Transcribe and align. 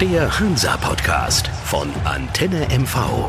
Der 0.00 0.40
Hansa-Podcast 0.40 1.48
von 1.64 1.86
Antenne 2.06 2.66
MV. 2.70 3.28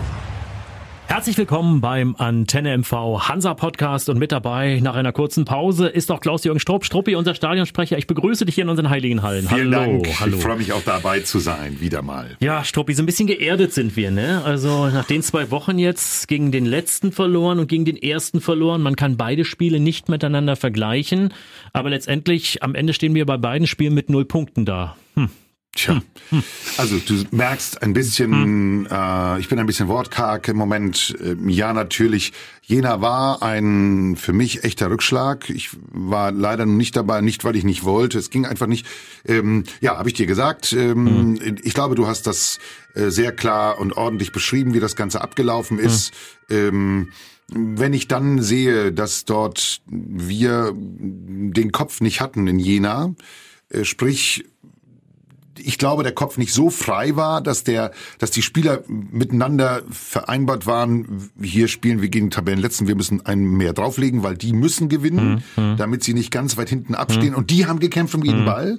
Herzlich 1.05 1.37
willkommen 1.37 1.81
beim 1.81 2.15
Antenne 2.17 2.77
MV 2.77 3.27
Hansa 3.27 3.55
Podcast 3.55 4.07
und 4.07 4.17
mit 4.17 4.31
dabei 4.31 4.79
nach 4.81 4.95
einer 4.95 5.11
kurzen 5.11 5.43
Pause 5.43 5.89
ist 5.89 6.09
auch 6.11 6.21
Klaus-Jürgen 6.21 6.61
Strupp. 6.61 6.85
Struppi, 6.85 7.15
unser 7.15 7.35
Stadionsprecher. 7.35 7.97
Ich 7.97 8.07
begrüße 8.07 8.45
dich 8.45 8.55
hier 8.55 8.63
in 8.63 8.69
unseren 8.69 8.89
heiligen 8.89 9.21
Hallen. 9.21 9.49
Vielen 9.49 9.75
hallo, 9.75 10.01
Dank. 10.01 10.19
hallo. 10.21 10.37
Ich 10.37 10.43
freue 10.43 10.55
mich 10.55 10.71
auch 10.71 10.83
dabei 10.85 11.19
zu 11.19 11.39
sein, 11.39 11.81
wieder 11.81 12.03
mal. 12.03 12.37
Ja, 12.39 12.63
Struppi, 12.63 12.93
so 12.93 13.03
ein 13.03 13.05
bisschen 13.05 13.27
geerdet 13.27 13.73
sind 13.73 13.97
wir, 13.97 14.09
ne? 14.09 14.41
Also 14.45 14.87
nach 14.87 15.05
den 15.05 15.23
zwei 15.23 15.51
Wochen 15.51 15.77
jetzt 15.77 16.29
gegen 16.29 16.53
den 16.53 16.65
letzten 16.65 17.11
verloren 17.11 17.59
und 17.59 17.67
gegen 17.67 17.83
den 17.83 17.97
ersten 17.97 18.39
verloren. 18.39 18.81
Man 18.81 18.95
kann 18.95 19.17
beide 19.17 19.43
Spiele 19.43 19.81
nicht 19.81 20.07
miteinander 20.07 20.55
vergleichen, 20.55 21.33
aber 21.73 21.89
letztendlich 21.89 22.63
am 22.63 22.75
Ende 22.75 22.93
stehen 22.93 23.13
wir 23.13 23.25
bei 23.25 23.35
beiden 23.35 23.67
Spielen 23.67 23.93
mit 23.93 24.09
null 24.09 24.23
Punkten 24.23 24.63
da. 24.63 24.95
Hm. 25.15 25.29
Tja, 25.73 26.01
also 26.77 26.97
du 26.97 27.23
merkst 27.31 27.81
ein 27.81 27.93
bisschen, 27.93 28.85
äh, 28.91 29.39
ich 29.39 29.47
bin 29.47 29.57
ein 29.57 29.65
bisschen 29.65 29.87
wortkarg 29.87 30.49
im 30.49 30.57
Moment. 30.57 31.15
Äh, 31.23 31.37
ja, 31.49 31.71
natürlich, 31.71 32.33
Jena 32.61 32.99
war 32.99 33.41
ein 33.41 34.17
für 34.17 34.33
mich 34.33 34.65
echter 34.65 34.89
Rückschlag. 34.89 35.49
Ich 35.49 35.69
war 35.93 36.33
leider 36.33 36.65
noch 36.65 36.75
nicht 36.75 36.97
dabei, 36.97 37.21
nicht 37.21 37.45
weil 37.45 37.55
ich 37.55 37.63
nicht 37.63 37.85
wollte. 37.85 38.19
Es 38.19 38.29
ging 38.29 38.45
einfach 38.45 38.67
nicht. 38.67 38.85
Ähm, 39.25 39.63
ja, 39.79 39.97
habe 39.97 40.09
ich 40.09 40.15
dir 40.15 40.25
gesagt. 40.25 40.73
Ähm, 40.73 41.39
Ich 41.63 41.73
glaube, 41.73 41.95
du 41.95 42.05
hast 42.05 42.27
das 42.27 42.59
äh, 42.93 43.09
sehr 43.09 43.31
klar 43.31 43.79
und 43.79 43.93
ordentlich 43.93 44.33
beschrieben, 44.33 44.73
wie 44.73 44.81
das 44.81 44.97
Ganze 44.97 45.21
abgelaufen 45.21 45.79
ist. 45.79 46.11
Ähm, 46.49 47.11
wenn 47.47 47.93
ich 47.93 48.09
dann 48.09 48.41
sehe, 48.41 48.91
dass 48.91 49.23
dort 49.23 49.81
wir 49.87 50.73
den 50.75 51.71
Kopf 51.71 52.01
nicht 52.01 52.19
hatten 52.19 52.47
in 52.47 52.59
Jena, 52.59 53.15
äh, 53.69 53.85
sprich 53.85 54.45
ich 55.65 55.77
glaube, 55.77 56.03
der 56.03 56.11
Kopf 56.11 56.37
nicht 56.37 56.53
so 56.53 56.69
frei 56.69 57.15
war, 57.15 57.41
dass 57.41 57.63
der, 57.63 57.91
dass 58.19 58.31
die 58.31 58.41
Spieler 58.41 58.83
miteinander 58.87 59.81
vereinbart 59.89 60.65
waren. 60.65 61.29
Hier 61.41 61.67
spielen 61.67 62.01
wir 62.01 62.09
gegen 62.09 62.29
Tabellenletzten, 62.29 62.87
wir 62.87 62.95
müssen 62.95 63.25
einen 63.25 63.45
mehr 63.57 63.73
drauflegen, 63.73 64.23
weil 64.23 64.35
die 64.35 64.53
müssen 64.53 64.89
gewinnen, 64.89 65.43
damit 65.55 66.03
sie 66.03 66.13
nicht 66.13 66.31
ganz 66.31 66.57
weit 66.57 66.69
hinten 66.69 66.95
abstehen. 66.95 67.35
Und 67.35 67.49
die 67.49 67.65
haben 67.65 67.79
gekämpft 67.79 68.15
um 68.15 68.23
jeden 68.23 68.45
Ball. 68.45 68.77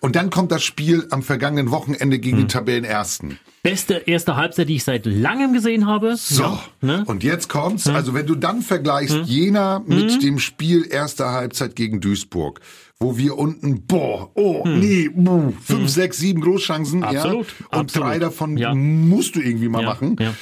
Und 0.00 0.16
dann 0.16 0.30
kommt 0.30 0.52
das 0.52 0.62
Spiel 0.62 1.06
am 1.10 1.22
vergangenen 1.22 1.70
Wochenende 1.70 2.18
gegen 2.18 2.38
die 2.38 2.46
Tabellenersten. 2.46 3.38
Beste 3.62 3.94
erste 4.06 4.36
Halbzeit, 4.36 4.70
die 4.70 4.76
ich 4.76 4.84
seit 4.84 5.04
langem 5.04 5.52
gesehen 5.52 5.86
habe. 5.86 6.16
So, 6.16 6.42
Ja, 6.44 6.60
ne? 6.80 7.04
und 7.06 7.22
jetzt 7.22 7.50
kommt's. 7.50 7.86
Also 7.88 8.14
wenn 8.14 8.26
du 8.26 8.34
dann 8.34 8.62
vergleichst 8.62 9.18
Jena 9.26 9.80
Mhm. 9.80 9.94
mit 9.96 10.22
dem 10.22 10.38
Spiel 10.38 10.86
erster 10.90 11.32
Halbzeit 11.32 11.76
gegen 11.76 12.00
Duisburg, 12.00 12.60
wo 12.98 13.18
wir 13.18 13.36
unten, 13.36 13.82
boah, 13.86 14.30
oh, 14.34 14.64
nee, 14.66 15.10
buh, 15.14 15.52
fünf, 15.62 15.90
sechs, 15.90 16.16
sieben 16.18 16.40
Großchancen, 16.40 17.00
Mhm. 17.00 17.04
Absolut, 17.04 17.48
ja, 17.48 17.66
und 17.78 17.86
absolut. 17.86 18.08
drei 18.08 18.18
davon 18.18 18.56
Ja. 18.56 18.74
musst 18.74 19.36
du 19.36 19.40
irgendwie 19.40 19.68
mal 19.68 19.82
Ja, 19.82 19.88
machen. 19.88 20.16
ja. 20.18 20.32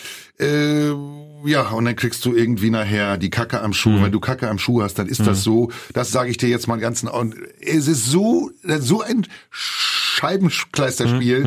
Äh, 0.41 0.93
ja, 1.45 1.69
und 1.71 1.85
dann 1.87 1.97
kriegst 1.97 2.25
du 2.25 2.35
irgendwie 2.35 2.71
nachher 2.71 3.17
die 3.17 3.31
Kacke 3.31 3.61
am 3.63 3.73
Schuh. 3.73 4.01
Wenn 4.03 4.13
du 4.13 4.21
Kacke 4.21 4.49
am 4.49 4.59
Schuh 4.59 4.83
hast, 4.83 4.95
dann 4.99 5.09
ist 5.09 5.25
das 5.27 5.43
so. 5.43 5.71
Das 5.93 6.11
sage 6.13 6.31
ich 6.31 6.37
dir 6.37 6.49
jetzt 6.49 6.69
mal 6.69 6.77
ganz. 6.77 7.03
Und 7.05 7.35
es 7.61 7.87
ist 7.89 8.07
so 8.07 8.51
so 8.81 9.03
ein 9.03 9.27
Scheibenkleisterspiel. 9.51 11.45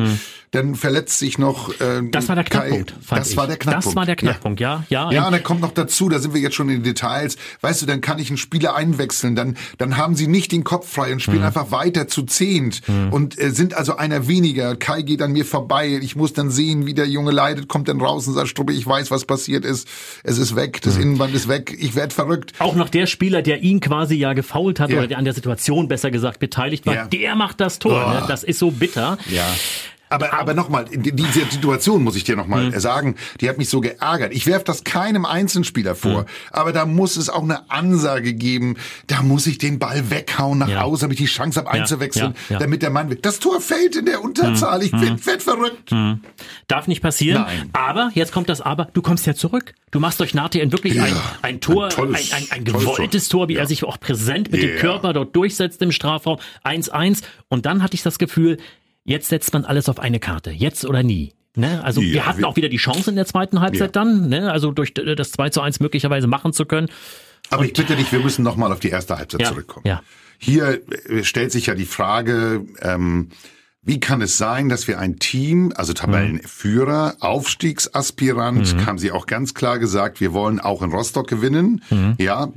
Dann 0.52 0.74
verletzt 0.74 1.18
sich 1.18 1.38
noch. 1.38 1.70
Äh, 1.80 2.02
Das 2.10 2.28
war 2.28 2.34
der 2.36 2.44
Kai- 2.44 2.58
Knackpunkt. 2.68 2.94
Fand 3.02 3.20
Das 3.22 3.30
ich. 3.30 3.36
war 3.38 3.46
der 3.46 3.56
Knackpunkt. 3.56 3.86
Das 3.86 3.96
war 3.96 4.04
der 4.06 4.16
Knackpunkt, 4.16 4.60
ja, 4.60 4.84
ja. 4.90 5.10
Ja, 5.10 5.26
und 5.26 5.32
dann 5.32 5.42
kommt 5.42 5.62
noch 5.62 5.72
dazu, 5.72 6.10
da 6.10 6.18
sind 6.18 6.34
wir 6.34 6.42
jetzt 6.42 6.54
schon 6.54 6.68
in 6.68 6.76
den 6.76 6.82
Details. 6.82 7.36
Weißt 7.62 7.80
du, 7.80 7.86
dann 7.86 8.02
kann 8.02 8.18
ich 8.18 8.28
einen 8.28 8.36
Spieler 8.36 8.74
einwechseln, 8.74 9.34
dann, 9.34 9.56
dann 9.78 9.96
haben 9.96 10.14
sie 10.14 10.26
nicht 10.26 10.52
den 10.52 10.62
Kopf 10.62 10.88
frei 10.92 11.10
und 11.12 11.20
spielen 11.22 11.38
Mhm. 11.38 11.44
einfach 11.46 11.70
weiter 11.70 12.06
zu 12.06 12.22
zehnt 12.24 12.82
und 13.10 13.38
äh, 13.40 13.48
sind 13.50 13.72
also 13.72 13.96
einer 13.96 14.28
weniger. 14.28 14.76
Kai 14.76 15.00
geht 15.00 15.22
an 15.22 15.32
mir 15.32 15.46
vorbei. 15.46 15.98
Ich 16.02 16.16
muss 16.16 16.34
dann 16.34 16.50
sehen, 16.50 16.84
wie 16.84 16.92
der 16.92 17.08
Junge 17.08 17.30
leidet, 17.30 17.68
kommt 17.68 17.88
dann 17.88 17.98
raus 18.02 18.28
und 18.28 18.34
sagt, 18.34 18.48
Strubbe, 18.48 18.74
ich 18.74 18.86
weiß, 18.86 19.10
was 19.10 19.24
passiert 19.24 19.64
ist. 19.64 19.88
Es 20.22 20.36
ist 20.36 20.54
weg, 20.54 20.82
das 20.82 20.96
Mhm. 20.96 21.02
Innenband 21.02 21.34
ist 21.34 21.48
weg. 21.48 21.74
Ich 21.80 21.94
werd 21.94 22.12
verrückt. 22.12 22.52
Auch 22.58 22.74
noch 22.74 22.90
der 22.90 23.06
Spieler, 23.06 23.40
der 23.40 23.62
ihn 23.62 23.80
quasi 23.80 24.16
ja 24.16 24.34
gefault 24.34 24.80
hat 24.80 24.90
Ja. 24.90 24.98
oder 24.98 25.06
der 25.06 25.16
an 25.16 25.24
der 25.24 25.32
Situation 25.32 25.88
besser 25.88 26.10
gesagt 26.10 26.40
beteiligt 26.40 26.84
war, 26.84 26.94
Ja. 26.94 27.04
der 27.06 27.36
macht 27.36 27.58
das 27.62 27.78
Tor. 27.78 28.04
Oh. 28.06 28.10
Ne? 28.10 28.24
Das 28.28 28.44
ist 28.44 28.58
so 28.58 28.70
bitter. 28.70 29.16
Ja. 29.30 29.46
Aber, 30.12 30.32
aber 30.34 30.54
nochmal, 30.54 30.84
diese 30.92 31.44
Situation 31.50 32.02
muss 32.04 32.16
ich 32.16 32.24
dir 32.24 32.36
nochmal 32.36 32.70
Mhm. 32.70 32.78
sagen, 32.80 33.16
die 33.40 33.48
hat 33.48 33.58
mich 33.58 33.68
so 33.68 33.80
geärgert. 33.80 34.32
Ich 34.32 34.46
werf 34.46 34.62
das 34.64 34.84
keinem 34.84 35.24
Einzelspieler 35.24 35.92
Mhm. 35.92 35.96
vor, 35.96 36.26
aber 36.50 36.72
da 36.72 36.84
muss 36.86 37.16
es 37.16 37.28
auch 37.30 37.42
eine 37.42 37.70
Ansage 37.70 38.34
geben, 38.34 38.76
da 39.06 39.22
muss 39.22 39.46
ich 39.46 39.58
den 39.58 39.78
Ball 39.78 40.10
weghauen 40.10 40.58
nach 40.58 40.68
Ja. 40.68 40.82
außen, 40.82 41.02
damit 41.08 41.18
ich 41.20 41.26
die 41.26 41.32
Chance 41.32 41.58
habe 41.60 41.70
einzuwechseln, 41.70 42.34
ja, 42.48 42.54
ja. 42.54 42.58
damit 42.58 42.82
der 42.82 42.90
Mann. 42.90 43.16
Das 43.22 43.38
Tor 43.38 43.60
fällt 43.60 43.96
in 43.96 44.06
der 44.06 44.22
Unterzahl, 44.22 44.82
ich 44.82 44.92
werd, 44.92 45.26
werd 45.26 45.42
verrückt. 45.42 45.94
Darf 46.68 46.86
nicht 46.88 47.00
passieren. 47.02 47.42
Nein. 47.42 47.70
Aber, 47.72 48.10
jetzt 48.14 48.32
kommt 48.32 48.48
das 48.48 48.60
Aber, 48.60 48.88
du 48.92 49.02
kommst 49.02 49.26
ja 49.26 49.34
zurück. 49.34 49.74
Du 49.90 50.00
machst 50.00 50.20
durch 50.20 50.34
Natien 50.34 50.72
wirklich 50.72 51.00
ein, 51.00 51.14
ein 51.42 51.60
Tor, 51.60 51.84
ein 51.84 51.90
ein, 51.90 51.96
tolles- 51.96 52.32
ein, 52.32 52.46
ein 52.50 52.64
tolles 52.64 52.80
gewolltes 52.86 53.28
Tor, 53.28 53.48
wie 53.48 53.56
er 53.56 53.66
sich 53.66 53.84
auch 53.84 53.98
präsent 54.00 54.50
mit 54.52 54.62
dem. 54.62 54.76
Körper 54.78 55.12
dort 55.12 55.34
durchsetzt 55.36 55.82
im 55.82 55.92
Strafraum. 55.92 56.38
1-1. 56.64 57.22
Und 57.48 57.66
dann 57.66 57.82
hatte 57.82 57.94
ich 57.94 58.02
das 58.02 58.18
Gefühl, 58.18 58.56
jetzt 59.04 59.28
setzt 59.28 59.52
man 59.52 59.64
alles 59.64 59.88
auf 59.88 59.98
eine 59.98 60.20
Karte. 60.20 60.50
Jetzt 60.50 60.84
oder 60.84 61.02
nie. 61.02 61.32
Ne? 61.54 61.82
Also 61.84 62.00
wir 62.00 62.08
Ja, 62.08 62.26
hatten 62.26 62.40
wir- 62.40 62.48
auch 62.48 62.56
wieder 62.56 62.68
die 62.70 62.78
Chance 62.78 63.10
in 63.10 63.16
der 63.16 63.26
zweiten 63.26 63.60
Halbzeit 63.60 63.94
Ja. 63.94 64.02
dann, 64.04 64.28
ne? 64.28 64.50
also 64.50 64.70
durch 64.72 64.94
das 64.94 65.32
2 65.32 65.50
zu 65.50 65.60
1 65.60 65.80
möglicherweise 65.80 66.26
machen 66.26 66.52
zu 66.52 66.64
können. 66.64 66.88
Aber 67.50 67.64
ich 67.64 67.72
bitte 67.74 67.94
dich, 67.96 68.10
wir 68.12 68.20
müssen 68.20 68.42
nochmal 68.42 68.72
auf 68.72 68.80
die 68.80 68.88
erste 68.88 69.18
Halbzeit 69.18 69.42
Ja, 69.42 69.48
zurückkommen. 69.48 69.86
ja. 69.86 70.02
Hier 70.38 70.80
äh, 71.08 71.22
stellt 71.24 71.52
sich 71.52 71.66
ja 71.66 71.74
die 71.74 71.84
Frage, 71.84 72.64
ähm, 72.80 73.28
wie 73.82 74.00
kann 74.00 74.22
es 74.22 74.38
sein, 74.38 74.68
dass 74.68 74.88
wir 74.88 74.98
ein 74.98 75.18
Team, 75.18 75.72
also 75.76 75.92
Tabellenführer, 75.92 77.16
Aufstiegsaspirant, 77.20 78.86
haben 78.86 78.98
sie 78.98 79.10
auch 79.12 79.26
ganz 79.26 79.54
klar 79.54 79.78
gesagt, 79.78 80.20
wir 80.20 80.32
wollen 80.32 80.60
auch 80.60 80.82
in 80.82 80.90
Rostock 80.92 81.26
gewinnen. 81.28 81.82
Ja, 82.18 82.52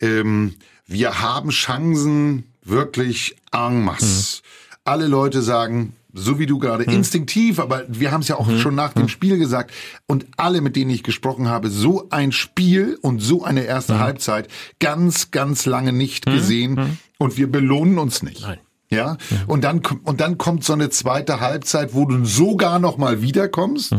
ähm, 0.00 0.54
wir 0.86 1.20
haben 1.20 1.50
Chancen 1.50 2.44
wirklich 2.62 3.36
en 3.52 3.84
masse. 3.84 4.42
Alle 4.84 5.06
Leute 5.06 5.42
sagen, 5.42 5.94
so 6.12 6.38
wie 6.38 6.46
du 6.46 6.58
gerade 6.58 6.84
instinktiv, 6.84 7.58
aber 7.58 7.84
wir 7.88 8.12
haben 8.12 8.20
es 8.20 8.28
ja 8.28 8.36
auch 8.36 8.48
schon 8.58 8.74
nach 8.74 8.92
dem 8.92 9.08
Spiel 9.08 9.38
gesagt 9.38 9.72
und 10.06 10.26
alle, 10.36 10.60
mit 10.60 10.76
denen 10.76 10.90
ich 10.90 11.02
gesprochen 11.02 11.48
habe, 11.48 11.70
so 11.70 12.08
ein 12.10 12.30
Spiel 12.30 12.98
und 13.02 13.20
so 13.20 13.42
eine 13.42 13.64
erste 13.64 13.98
Halbzeit 13.98 14.48
ganz, 14.78 15.32
ganz 15.32 15.66
lange 15.66 15.92
nicht 15.92 16.26
gesehen 16.26 16.98
und 17.18 17.36
wir 17.36 17.50
belohnen 17.50 17.98
uns 17.98 18.22
nicht. 18.22 18.42
Nein. 18.42 18.58
Ja, 18.90 19.16
und 19.48 19.64
dann 19.64 19.80
und 20.04 20.20
dann 20.20 20.38
kommt 20.38 20.62
so 20.62 20.72
eine 20.72 20.88
zweite 20.90 21.40
Halbzeit, 21.40 21.94
wo 21.94 22.04
du 22.04 22.24
sogar 22.24 22.78
noch 22.78 22.96
mal 22.96 23.22
wiederkommst, 23.22 23.94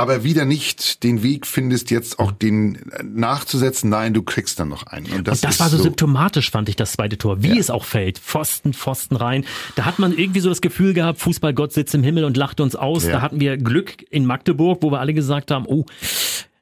aber 0.00 0.24
wieder 0.24 0.44
nicht 0.44 1.02
den 1.04 1.22
Weg 1.22 1.46
findest, 1.46 1.90
jetzt 1.90 2.18
auch 2.18 2.32
den 2.32 2.74
äh, 2.90 3.02
nachzusetzen. 3.04 3.90
Nein, 3.90 4.14
du 4.14 4.22
kriegst 4.22 4.58
dann 4.58 4.68
noch 4.68 4.84
einen. 4.86 5.06
Und 5.12 5.28
das, 5.28 5.38
Und 5.38 5.44
das 5.44 5.60
war 5.60 5.68
so, 5.68 5.78
symptomatisch, 5.78 6.50
fand 6.50 6.68
ich, 6.68 6.76
das 6.76 6.92
zweite 6.92 7.18
Tor. 7.18 7.42
Wie 7.42 7.48
Ja. 7.48 7.56
es 7.56 7.70
auch 7.70 7.84
fällt. 7.84 8.18
Pfosten, 8.18 8.72
Pfosten 8.72 9.16
rein. 9.16 9.44
Da 9.76 9.84
hat 9.84 9.98
man 9.98 10.16
irgendwie 10.16 10.40
so 10.40 10.48
das 10.48 10.60
Gefühl 10.60 10.94
gehabt, 10.94 11.20
Fußballgott 11.20 11.72
sitzt 11.72 11.94
im 11.94 12.02
Himmel 12.02 12.24
und 12.24 12.36
lacht 12.36 12.60
uns 12.60 12.74
aus. 12.74 13.04
Ja. 13.04 13.12
Da 13.12 13.22
hatten 13.22 13.38
wir 13.40 13.56
Glück 13.56 14.04
in 14.10 14.24
Magdeburg, 14.26 14.78
wo 14.82 14.90
wir 14.90 15.00
alle 15.00 15.14
gesagt 15.14 15.50
haben, 15.50 15.66
oh, 15.66 15.84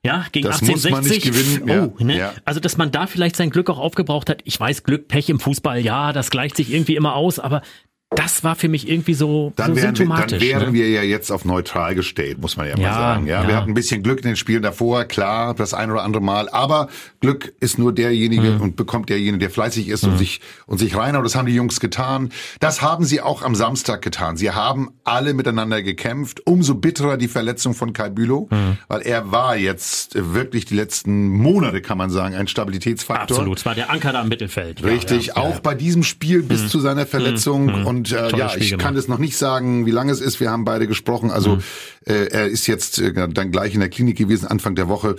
ja, 0.05 0.25
gegen 0.31 0.47
Das 0.47 0.63
muss 0.63 0.85
1860. 0.87 0.91
man 0.93 1.05
nicht 1.05 1.23
gewinnen, 1.59 1.69
ja, 1.69 1.85
Oh, 1.85 2.05
ne? 2.05 2.17
ja. 2.19 2.33
Also, 2.45 2.61
dass 2.61 2.77
man 2.77 2.91
da 2.93 3.07
vielleicht 3.07 3.35
sein 3.37 3.51
Glück 3.51 3.69
auch 3.69 3.79
aufgebraucht 3.79 4.31
hat. 4.31 4.41
Ich 4.45 4.59
weiß, 4.59 4.85
Glück, 4.85 5.09
Pech 5.09 5.29
im 5.29 5.41
Fußball, 5.41 5.81
ja, 5.81 6.13
das 6.13 6.31
gleicht 6.31 6.57
sich 6.57 6.73
irgendwie 6.73 6.95
immer 6.97 7.15
aus, 7.15 7.39
aber 7.39 7.63
das 8.11 8.43
war 8.43 8.57
für 8.57 8.69
mich 8.69 8.89
irgendwie 8.89 9.13
so, 9.13 9.53
Dann 9.57 9.73
so 9.73 9.77
wären, 9.77 9.77
wir, 9.77 9.97
symptomatisch. 9.97 10.39
dann 10.39 10.49
wären 10.49 10.67
ne? 10.69 10.73
wir 10.73 10.89
ja 10.89 11.03
jetzt 11.03 11.31
auf 11.31 11.45
neutral 11.45 11.95
gestellt, 11.95 12.41
muss 12.41 12.57
man 12.57 12.67
ja, 12.67 12.75
Ja, 12.79 12.89
mal 12.89 12.95
sagen. 12.95 13.27
Ja, 13.27 13.43
ja. 13.43 13.49
wir 13.49 13.57
hatten 13.57 13.71
ein 13.71 13.75
bisschen 13.75 14.03
Glück 14.03 14.21
in 14.21 14.27
den 14.29 14.37
Spielen 14.37 14.63
davor, 14.63 15.05
klar, 15.05 15.53
das 15.55 15.75
ein 15.75 15.91
oder 15.91 16.03
andere 16.05 16.23
Mal. 16.23 16.49
Aber 16.49 16.89
Glück 17.21 17.53
ist 17.61 17.79
nur 17.79 17.93
derjenige 17.93 18.53
Mhm. 18.53 18.61
und 18.63 18.77
bekommt 18.77 19.11
derjenige, 19.11 19.39
der 19.39 19.51
fleißig 19.51 19.89
ist 19.89 20.05
und 20.05 20.17
sich 20.17 20.41
und 20.67 20.79
sich 20.79 20.97
reinhaut. 20.97 21.23
Das 21.25 21.37
haben 21.37 21.47
die 21.47 21.55
Jungs 21.55 21.81
getan. 21.81 22.31
Das 22.61 22.81
haben 22.81 23.05
sie 23.05 23.21
auch 23.21 23.43
am 23.43 23.55
Samstag 23.55 24.01
getan. 24.01 24.39
Sie 24.39 24.51
haben 24.53 24.89
alle 25.05 25.35
miteinander 25.35 25.83
gekämpft. 25.83 26.41
Umso 26.47 26.75
bitterer 26.77 27.19
die 27.19 27.29
Verletzung 27.29 27.75
von 27.75 27.93
Kai 27.93 28.09
Bülow, 28.09 28.49
Mhm. 28.51 28.79
weil 28.89 29.03
er 29.03 29.31
war 29.33 29.57
jetzt 29.59 30.15
wirklich 30.15 30.65
die 30.65 30.75
letzten 30.75 31.29
Monate, 31.29 31.83
kann 31.83 31.99
man 31.99 32.09
sagen, 32.09 32.35
ein 32.35 32.49
Stabilitätsfaktor. 32.49 33.37
Absolut, 33.37 33.59
es 33.59 33.67
war 33.67 33.75
der 33.75 33.91
Anker 33.91 34.13
da 34.13 34.23
im 34.23 34.29
Mittelfeld. 34.29 34.83
Richtig, 34.83 35.27
ja, 35.27 35.37
auch 35.37 35.61
bei 35.61 35.75
diesem 35.75 36.03
Spiel 36.05 36.43
bis 36.43 36.69
zu 36.69 36.81
seiner 36.81 37.05
Verletzung. 37.05 37.85
Und 37.85 37.98
äh, 38.13 38.29
Tolles 38.29 38.39
ja, 38.39 38.49
Spiel 38.51 38.63
ich 38.63 38.71
gemacht. 38.71 38.85
kann 38.87 38.97
es 38.97 39.09
noch 39.09 39.19
nicht 39.19 39.37
sagen, 39.37 39.87
wie 39.87 39.91
lange 39.91 40.13
es 40.13 40.21
ist. 40.21 40.41
Wir 40.41 40.51
haben 40.51 40.65
beide 40.65 40.87
gesprochen. 40.87 41.31
Also 41.31 41.57
Mhm. 41.57 41.63
äh, 42.07 42.25
er 42.27 42.47
ist 42.49 42.67
jetzt 42.67 42.99
äh, 42.99 43.13
dann 43.29 43.51
gleich 43.51 43.75
in 43.75 43.81
der 43.81 43.89
Klinik 43.91 44.17
gewesen, 44.19 44.47
Anfang 44.47 44.75
der 44.75 44.89
Woche. 44.89 45.17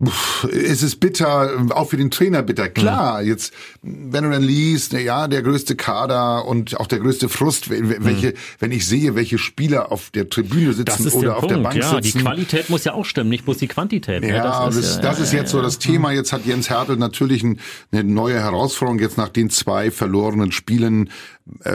Puh, 0.00 0.48
Es 0.48 0.82
ist 0.82 0.98
bitter, 0.98 1.52
auch 1.70 1.88
für 1.88 1.96
den 1.96 2.10
Trainer 2.10 2.42
bitter. 2.42 2.68
Klar, 2.68 3.22
Mhm. 3.22 3.28
jetzt, 3.28 3.54
wenn 3.80 4.24
du 4.24 4.30
dann 4.30 4.42
liest, 4.42 4.92
na 4.92 4.98
ja, 4.98 5.28
der 5.28 5.40
größte 5.40 5.76
Kader 5.76 6.46
und 6.46 6.78
auch 6.80 6.88
der 6.88 6.98
größte 6.98 7.28
Frust, 7.28 7.70
wel- 7.70 7.98
welche, 8.04 8.34
wenn 8.58 8.72
ich 8.72 8.86
sehe, 8.88 9.14
welche 9.14 9.38
Spieler 9.38 9.92
auf 9.92 10.10
der 10.10 10.28
Tribüne 10.28 10.72
Mhm. 10.72 10.84
Das 10.84 10.98
sitzen 10.98 11.18
oder 11.18 11.26
der 11.28 11.34
auf 11.36 11.40
Punkt, 11.42 11.54
der 11.56 11.62
Bank 11.62 11.76
ja. 11.76 12.00
Die 12.00 12.08
sitzen. 12.08 12.22
Qualität 12.22 12.70
muss 12.70 12.82
ja 12.82 12.92
auch 12.92 13.04
stimmen, 13.04 13.30
nicht 13.30 13.44
bloß 13.44 13.58
die 13.58 13.68
Quantität. 13.68 14.22
ne? 14.22 14.30
Ja, 14.34 14.66
das, 14.66 14.74
ist, 14.76 14.98
das 15.00 15.20
ist 15.20 15.32
jetzt 15.32 15.52
so 15.52 15.62
das 15.62 15.78
Thema. 15.78 16.10
Jetzt 16.10 16.32
hat 16.32 16.44
Jens 16.44 16.68
Hertel 16.70 16.96
natürlich 16.96 17.44
ein, 17.44 17.60
eine 17.92 18.02
neue 18.02 18.40
Herausforderung. 18.40 18.98
Jetzt 18.98 19.16
nach 19.16 19.28
den 19.28 19.48
zwei 19.48 19.92
verlorenen 19.92 20.50
Spielen 20.50 21.06
äh, 21.06 21.10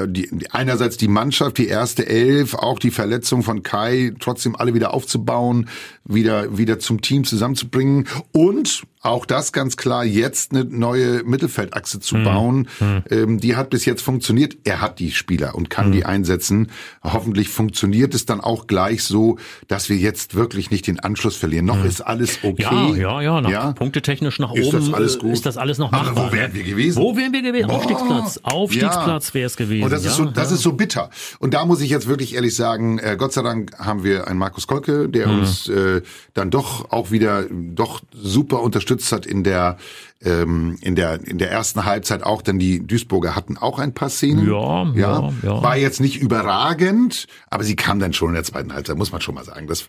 die, 0.08 0.30
einerseits 0.52 0.98
die 0.98 1.08
Mannschaft, 1.08 1.58
die 1.58 1.68
erste 1.68 2.08
Elf, 2.08 2.56
auch 2.56 2.80
die 2.80 2.92
Verletzung 2.92 3.44
von 3.44 3.62
Kai, 3.62 4.14
trotzdem 4.20 4.56
alle 4.56 4.74
wieder 4.74 4.94
aufzubauen, 4.94 5.70
wieder, 6.06 6.58
wieder 6.58 6.80
zum 6.80 7.02
Team 7.02 7.24
zusammenzubringen. 7.24 8.08
Und 8.32 8.84
auch 9.02 9.26
das 9.26 9.54
ganz 9.54 9.78
klar, 9.78 10.04
jetzt 10.04 10.52
eine 10.52 10.66
neue 10.66 11.24
Mittelfeldachse 11.24 12.02
zu 12.02 12.18
mhm. 12.18 12.24
bauen. 12.26 12.68
Mhm. 12.80 13.04
Ähm, 13.10 13.40
die 13.40 13.56
hat 13.56 13.70
bis 13.70 13.86
jetzt 13.86 14.02
funktioniert. 14.02 14.58
Er 14.66 14.82
hat 14.82 15.00
die 15.00 15.12
Spieler 15.12 15.56
und 15.56 15.70
kann 15.70 15.88
mhm. 15.88 15.92
die 15.94 16.06
einsetzen. 16.06 16.70
Hoffentlich 17.02 17.48
funktioniert 17.48 18.14
es 18.14 18.26
dann 18.26 18.42
auch 18.42 18.68
gleich 18.68 19.04
so, 19.04 19.38
dass 19.70 19.88
wir 19.88 19.96
jetzt 19.96 20.36
wirklich 20.36 20.70
nicht 20.70 20.88
den 20.88 21.00
Anschluss 21.00 21.38
verlieren. 21.38 21.66
Noch 21.66 21.78
mhm. 21.78 21.86
ist 21.86 22.02
alles 22.02 22.40
okay. 22.44 22.64
Ja, 22.64 22.96
ja, 22.96 23.22
ja. 23.22 23.42
Nach, 23.42 23.50
ja? 23.50 23.72
Punktetechnisch 23.72 24.38
nach 24.40 24.54
ist 24.54 24.68
oben 24.68 24.80
das 24.80 24.94
alles 24.94 25.16
äh, 25.16 25.20
gut? 25.20 25.34
ist 25.34 25.46
das 25.46 25.56
alles 25.56 25.78
noch 25.78 25.92
machbar. 25.92 26.18
Aber 26.18 26.28
wo 26.28 26.36
wären 26.36 26.54
wir 26.54 26.64
gewesen? 26.64 27.02
Wo 27.02 27.16
wären 27.16 27.32
wir 27.32 27.42
gewesen? 27.42 27.68
Boah. 27.68 27.78
Aufstiegsplatz. 27.78 28.40
Aufstiegsplatz 28.44 29.28
ja. 29.30 29.34
wäre 29.34 29.48
es 29.48 29.56
gewesen. 29.56 29.84
Und 29.84 29.94
das 29.94 30.02
ist, 30.02 30.18
ja, 30.18 30.26
so, 30.26 30.26
das 30.26 30.52
ist 30.52 30.62
so 30.62 30.74
bitter. 30.74 31.10
Und 31.40 31.54
da 31.54 31.64
muss 31.64 31.80
ich 31.80 31.90
jetzt 31.90 32.08
wirklich 32.08 32.36
ehrlich 32.36 32.54
sagen, 32.54 33.00
äh, 33.00 33.16
Gott 33.18 33.32
sei 33.32 33.44
Dank 33.44 33.80
haben 33.80 34.04
wir 34.04 34.28
einen 34.28 34.40
Markus 34.40 34.68
Kolke, 34.68 35.08
der 35.08 35.28
mhm. 35.28 35.40
uns 35.40 35.70
äh, 35.70 36.02
dann 36.34 36.52
doch 36.52 36.92
auch 36.92 37.12
wieder 37.12 37.46
doch 37.50 38.02
super 38.12 38.62
unterstützt 38.62 38.89
unterstützt 38.90 39.12
hat 39.12 39.26
in 39.26 39.44
der 39.44 39.78
ähm, 40.22 40.78
in 40.82 40.96
der 40.96 41.26
in 41.26 41.38
der 41.38 41.50
ersten 41.50 41.86
Halbzeit 41.86 42.24
auch, 42.24 42.42
denn 42.42 42.60
die 42.60 42.86
Duisburger 42.86 43.38
hatten 43.38 43.58
auch 43.58 43.80
ein 43.80 43.94
paar 43.94 44.10
Szenen. 44.10 44.46
Ja, 44.50 44.92
ja, 44.94 45.32
ja. 45.42 45.64
War 45.64 45.78
jetzt 45.78 46.02
nicht 46.02 46.22
überragend, 46.22 47.28
aber 47.50 47.64
sie 47.64 47.78
kam 47.78 48.00
dann 48.00 48.12
schon 48.12 48.30
in 48.30 48.34
der 48.34 48.44
zweiten 48.44 48.74
Halbzeit, 48.74 48.98
muss 48.98 49.14
man 49.14 49.22
schon 49.22 49.36
mal 49.36 49.46
sagen. 49.46 49.68
Das, 49.68 49.88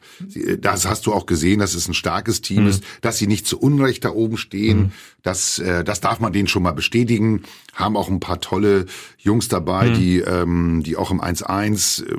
das 0.60 0.88
hast 0.88 1.06
du 1.06 1.12
auch 1.12 1.26
gesehen, 1.26 1.58
dass 1.58 1.74
es 1.74 1.88
ein 1.88 1.94
starkes 1.94 2.42
Team 2.42 2.62
mhm. 2.62 2.68
ist, 2.68 2.84
dass 3.00 3.18
sie 3.18 3.26
nicht 3.26 3.44
zu 3.44 3.58
Unrecht 3.58 4.04
da 4.04 4.10
oben 4.10 4.36
stehen. 4.36 4.78
Mhm. 4.78 4.92
Das, 5.24 5.58
äh, 5.58 5.82
das 5.82 6.00
darf 6.00 6.20
man 6.20 6.32
denen 6.32 6.46
schon 6.46 6.62
mal 6.62 6.72
bestätigen. 6.72 7.42
Haben 7.74 7.96
auch 7.96 8.08
ein 8.08 8.20
paar 8.20 8.40
tolle 8.40 8.86
Jungs 9.18 9.48
dabei, 9.48 9.88
mhm. 9.88 9.94
die, 9.94 10.18
ähm, 10.20 10.82
die 10.84 10.96
auch 10.96 11.10
im 11.10 11.20
1-1 11.20 12.06
äh, 12.06 12.16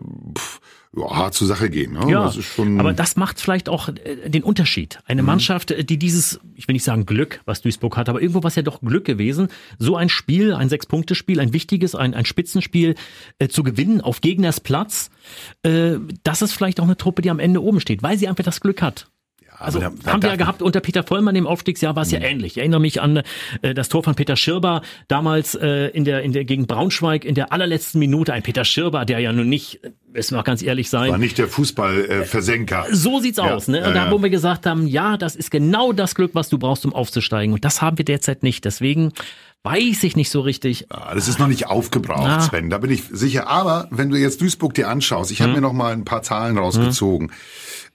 ja, 0.95 1.09
hart 1.09 1.33
zur 1.33 1.47
Sache 1.47 1.69
gehen. 1.69 1.93
Ne? 1.93 2.11
Ja, 2.11 2.25
das 2.25 2.59
aber 2.59 2.93
das 2.93 3.15
macht 3.15 3.39
vielleicht 3.39 3.69
auch 3.69 3.89
äh, 3.89 4.29
den 4.29 4.43
Unterschied. 4.43 4.99
Eine 5.05 5.21
mhm. 5.21 5.27
Mannschaft, 5.27 5.71
äh, 5.71 5.83
die 5.85 5.97
dieses, 5.97 6.39
ich 6.55 6.67
will 6.67 6.73
nicht 6.73 6.83
sagen 6.83 7.05
Glück, 7.05 7.41
was 7.45 7.61
Duisburg 7.61 7.95
hat, 7.95 8.09
aber 8.09 8.21
irgendwo 8.21 8.43
was 8.43 8.55
ja 8.55 8.61
doch 8.61 8.81
Glück 8.81 9.05
gewesen, 9.05 9.47
so 9.79 9.95
ein 9.95 10.09
Spiel, 10.09 10.53
ein 10.53 10.69
Sechs-Punkte-Spiel, 10.69 11.39
ein 11.39 11.53
wichtiges, 11.53 11.95
ein, 11.95 12.13
ein 12.13 12.25
Spitzenspiel 12.25 12.95
äh, 13.39 13.47
zu 13.47 13.63
gewinnen 13.63 14.01
auf 14.01 14.21
Gegners 14.21 14.59
Platz, 14.59 15.09
äh, 15.63 15.93
das 16.23 16.41
ist 16.41 16.53
vielleicht 16.53 16.79
auch 16.79 16.85
eine 16.85 16.97
Truppe, 16.97 17.21
die 17.21 17.29
am 17.29 17.39
Ende 17.39 17.63
oben 17.63 17.79
steht, 17.79 18.03
weil 18.03 18.17
sie 18.17 18.27
einfach 18.27 18.43
das 18.43 18.59
Glück 18.59 18.81
hat. 18.81 19.10
Also 19.61 19.79
da, 19.79 19.91
da, 20.03 20.11
haben 20.11 20.23
wir 20.23 20.29
ja 20.29 20.35
gehabt 20.35 20.61
unter 20.61 20.79
Peter 20.79 21.03
Vollmann 21.03 21.35
im 21.35 21.47
Aufstiegsjahr 21.47 21.95
war 21.95 22.03
es 22.03 22.11
ja 22.11 22.19
mhm. 22.19 22.25
ähnlich. 22.25 22.53
Ich 22.53 22.57
erinnere 22.59 22.79
mich 22.79 23.01
an 23.01 23.21
äh, 23.61 23.73
das 23.73 23.89
Tor 23.89 24.03
von 24.03 24.15
Peter 24.15 24.35
Schirber 24.35 24.81
damals 25.07 25.55
äh, 25.55 25.87
in 25.87 26.03
der 26.05 26.23
in 26.23 26.33
der 26.33 26.45
gegen 26.45 26.67
Braunschweig 26.67 27.25
in 27.25 27.35
der 27.35 27.51
allerletzten 27.51 27.99
Minute. 27.99 28.33
Ein 28.33 28.43
Peter 28.43 28.65
Schirber, 28.65 29.05
der 29.05 29.19
ja 29.19 29.31
nun 29.31 29.49
nicht, 29.49 29.79
müssen 30.11 30.35
wir 30.35 30.39
auch 30.39 30.45
ganz 30.45 30.61
ehrlich 30.61 30.89
sein, 30.89 31.11
war 31.11 31.17
nicht 31.17 31.37
der 31.37 31.47
Fußballversenker. 31.47 32.89
Äh, 32.89 32.95
so 32.95 33.19
sieht's 33.19 33.37
ja. 33.37 33.53
aus. 33.55 33.67
Ne? 33.67 33.85
Und 33.85 33.93
da 33.93 34.11
wo 34.11 34.21
wir 34.21 34.29
gesagt 34.29 34.65
haben, 34.65 34.87
ja, 34.87 35.17
das 35.17 35.35
ist 35.35 35.51
genau 35.51 35.93
das 35.93 36.15
Glück, 36.15 36.31
was 36.33 36.49
du 36.49 36.57
brauchst, 36.57 36.85
um 36.85 36.93
aufzusteigen. 36.93 37.53
Und 37.53 37.65
das 37.65 37.81
haben 37.81 37.97
wir 37.97 38.05
derzeit 38.05 38.43
nicht. 38.43 38.65
Deswegen 38.65 39.13
weiß 39.63 40.03
ich 40.03 40.15
nicht 40.15 40.29
so 40.29 40.41
richtig. 40.41 40.87
Ja, 40.91 41.13
das 41.13 41.27
ist 41.27 41.39
noch 41.39 41.47
nicht 41.47 41.67
aufgebraucht, 41.67 42.23
Na. 42.23 42.41
Sven, 42.41 42.69
da 42.69 42.77
bin 42.79 42.91
ich 42.91 43.03
sicher. 43.11 43.47
Aber 43.47 43.87
wenn 43.91 44.09
du 44.09 44.17
jetzt 44.17 44.41
Duisburg 44.41 44.73
dir 44.73 44.89
anschaust, 44.89 45.31
ich 45.31 45.39
hm. 45.39 45.47
habe 45.47 45.55
mir 45.55 45.61
noch 45.61 45.73
mal 45.73 45.93
ein 45.93 46.05
paar 46.05 46.23
Zahlen 46.23 46.57
rausgezogen. 46.57 47.29
Hm. 47.29 47.35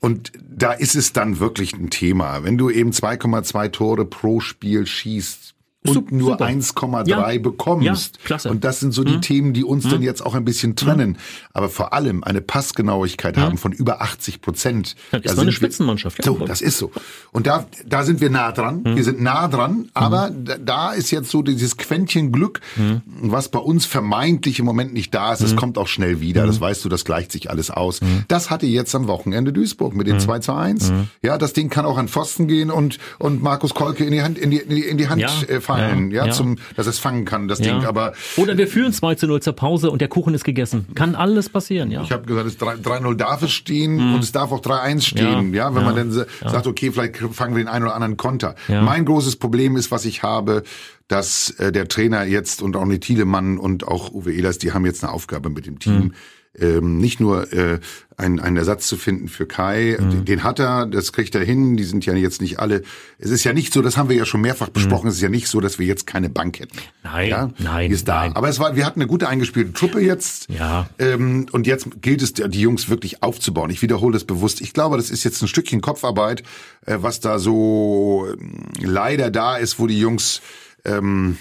Und 0.00 0.32
da 0.48 0.72
ist 0.72 0.94
es 0.94 1.12
dann 1.12 1.40
wirklich 1.40 1.74
ein 1.74 1.90
Thema. 1.90 2.44
Wenn 2.44 2.58
du 2.58 2.70
eben 2.70 2.90
2,2 2.92 3.72
Tore 3.72 4.04
pro 4.04 4.40
Spiel 4.40 4.86
schießt, 4.86 5.55
und 5.90 6.12
nur 6.12 6.40
1,3 6.40 7.08
ja. 7.08 7.38
bekommst. 7.38 8.16
Ja, 8.16 8.20
klasse. 8.24 8.50
Und 8.50 8.64
das 8.64 8.80
sind 8.80 8.92
so 8.92 9.04
die 9.04 9.14
hm. 9.14 9.20
Themen, 9.22 9.52
die 9.52 9.64
uns 9.64 9.84
hm. 9.84 9.90
dann 9.90 10.02
jetzt 10.02 10.24
auch 10.24 10.34
ein 10.34 10.44
bisschen 10.44 10.76
trennen. 10.76 11.14
Hm. 11.14 11.20
Aber 11.52 11.68
vor 11.68 11.92
allem 11.92 12.24
eine 12.24 12.40
Passgenauigkeit 12.40 13.36
hm. 13.36 13.42
haben 13.42 13.58
von 13.58 13.72
über 13.72 14.02
80 14.02 14.40
Prozent. 14.40 14.96
Das 15.10 15.22
ist 15.22 15.36
da 15.36 15.42
eine 15.42 15.52
Spitzenmannschaft. 15.52 16.22
so, 16.24 16.38
das 16.46 16.60
ist 16.60 16.78
so. 16.78 16.90
Und 17.32 17.46
da, 17.46 17.66
da 17.86 18.04
sind 18.04 18.20
wir 18.20 18.30
nah 18.30 18.52
dran. 18.52 18.84
Hm. 18.84 18.96
Wir 18.96 19.04
sind 19.04 19.20
nah 19.20 19.48
dran. 19.48 19.88
Aber 19.94 20.30
da, 20.30 20.58
da, 20.58 20.92
ist 20.92 21.10
jetzt 21.10 21.30
so 21.30 21.42
dieses 21.42 21.76
Quäntchen 21.76 22.32
Glück, 22.32 22.60
was 23.06 23.48
bei 23.48 23.58
uns 23.58 23.86
vermeintlich 23.86 24.58
im 24.58 24.64
Moment 24.64 24.92
nicht 24.92 25.14
da 25.14 25.32
ist. 25.32 25.40
Es 25.40 25.56
kommt 25.56 25.78
auch 25.78 25.88
schnell 25.88 26.20
wieder. 26.20 26.46
Das 26.46 26.60
weißt 26.60 26.84
du, 26.84 26.88
das 26.88 27.04
gleicht 27.04 27.32
sich 27.32 27.50
alles 27.50 27.70
aus. 27.70 28.00
Das 28.28 28.50
hatte 28.50 28.66
jetzt 28.66 28.94
am 28.94 29.08
Wochenende 29.08 29.52
Duisburg 29.52 29.94
mit 29.94 30.06
den 30.06 30.20
2 30.20 30.38
zu 30.40 30.52
1. 30.52 30.92
Ja, 31.22 31.38
das 31.38 31.52
Ding 31.52 31.70
kann 31.70 31.84
auch 31.84 31.98
an 31.98 32.08
Pfosten 32.08 32.46
gehen 32.46 32.70
und, 32.70 32.98
und 33.18 33.42
Markus 33.42 33.74
Kolke 33.74 34.04
in 34.04 34.12
die 34.12 34.22
Hand, 34.22 34.38
in 34.38 34.50
die, 34.50 34.58
in 34.58 34.98
die 34.98 35.08
Hand 35.08 35.20
ja. 35.20 35.30
äh, 35.48 35.60
fahren 35.60 35.75
fallen, 35.76 36.10
ja, 36.10 36.26
ja, 36.26 36.32
zum, 36.32 36.56
dass 36.76 36.86
es 36.86 36.98
fangen 36.98 37.24
kann, 37.24 37.48
das 37.48 37.60
Ding. 37.60 37.84
Aber 37.84 38.12
oder 38.36 38.56
wir 38.56 38.68
führen 38.68 38.92
2 38.92 39.14
zu 39.16 39.26
0 39.26 39.42
zur 39.42 39.52
Pause 39.54 39.90
und 39.90 40.00
der 40.00 40.08
Kuchen 40.08 40.34
ist 40.34 40.44
gegessen. 40.44 40.86
Kann 40.94 41.14
alles 41.14 41.48
passieren, 41.48 41.90
ja. 41.90 42.02
Ich 42.02 42.12
habe 42.12 42.26
gesagt, 42.26 42.46
es 42.46 42.58
3-0 42.58 43.14
darf 43.14 43.42
es 43.42 43.52
stehen 43.52 43.94
mhm. 43.94 44.14
und 44.14 44.24
es 44.24 44.32
darf 44.32 44.52
auch 44.52 44.60
3-1 44.60 45.02
stehen, 45.02 45.54
ja, 45.54 45.74
wenn 45.74 45.84
man 45.84 45.96
dann 45.96 46.10
sagt, 46.10 46.66
okay, 46.66 46.90
vielleicht 46.92 47.16
fangen 47.16 47.54
wir 47.54 47.62
den 47.62 47.68
einen 47.68 47.84
oder 47.84 47.94
anderen 47.94 48.16
Konter. 48.16 48.54
Mein 48.68 49.04
großes 49.04 49.36
Problem 49.36 49.76
ist, 49.76 49.90
was 49.90 50.04
ich 50.04 50.22
habe, 50.22 50.62
dass 51.08 51.50
äh, 51.58 51.70
der 51.70 51.86
Trainer 51.88 52.24
jetzt 52.24 52.62
und 52.62 52.76
auch 52.76 52.88
die 52.88 52.98
Thielemann 52.98 53.58
und 53.58 53.86
auch 53.86 54.12
Uwe 54.12 54.32
Ehlers, 54.32 54.58
die 54.58 54.72
haben 54.72 54.84
jetzt 54.84 55.04
eine 55.04 55.12
Aufgabe 55.12 55.50
mit 55.50 55.66
dem 55.66 55.78
Team. 55.78 55.96
Mhm 55.96 56.12
ähm, 56.60 56.98
nicht 56.98 57.20
nur 57.20 57.52
äh, 57.52 57.80
einen, 58.16 58.40
einen 58.40 58.56
Ersatz 58.56 58.88
zu 58.88 58.96
finden 58.96 59.28
für 59.28 59.46
Kai, 59.46 59.96
mhm. 59.98 60.24
den, 60.24 60.42
hat 60.42 60.58
er, 60.58 60.86
das 60.86 61.12
kriegt 61.12 61.34
er 61.34 61.44
hin, 61.44 61.76
die 61.76 61.84
sind 61.84 62.06
ja 62.06 62.14
jetzt 62.14 62.40
nicht 62.40 62.58
alle. 62.58 62.82
Es 63.18 63.30
ist 63.30 63.44
ja 63.44 63.52
nicht 63.52 63.72
so, 63.72 63.82
das 63.82 63.96
haben 63.96 64.08
wir 64.08 64.16
ja 64.16 64.24
schon 64.24 64.40
mehrfach 64.40 64.68
besprochen, 64.68 65.04
mhm. 65.04 65.10
es 65.10 65.16
ist 65.16 65.22
ja 65.22 65.28
nicht 65.28 65.48
so, 65.48 65.60
dass 65.60 65.78
wir 65.78 65.86
jetzt 65.86 66.06
keine 66.06 66.30
Bank 66.30 66.58
hätten. 66.60 66.78
Nein, 67.02 67.28
ja? 67.28 67.50
nein, 67.58 67.90
die 67.90 67.94
ist 67.94 68.08
da. 68.08 68.22
Nein. 68.22 68.32
Aber 68.34 68.48
es 68.48 68.58
war, 68.58 68.74
wir 68.74 68.86
hatten 68.86 69.00
eine 69.00 69.08
gute 69.08 69.28
eingespielte 69.28 69.72
Truppe 69.72 70.00
jetzt. 70.00 70.48
Ja. 70.48 70.88
Ähm, 70.98 71.46
und 71.52 71.66
jetzt 71.66 72.00
gilt 72.00 72.22
es, 72.22 72.32
die 72.32 72.60
Jungs 72.60 72.88
wirklich 72.88 73.22
aufzubauen. 73.22 73.70
Ich 73.70 73.82
wiederhole 73.82 74.14
das 74.14 74.24
bewusst. 74.24 74.60
Ich 74.60 74.72
glaube, 74.72 74.96
das 74.96 75.10
ist 75.10 75.24
jetzt 75.24 75.42
ein 75.42 75.48
Stückchen 75.48 75.82
Kopfarbeit, 75.82 76.42
äh, 76.86 76.96
was 77.00 77.20
da 77.20 77.38
so 77.38 78.26
äh, 78.30 78.84
leider 78.84 79.30
da 79.30 79.56
ist, 79.56 79.78
wo 79.78 79.86
die 79.86 79.98
Jungs 79.98 80.40
ähm, 80.86 81.36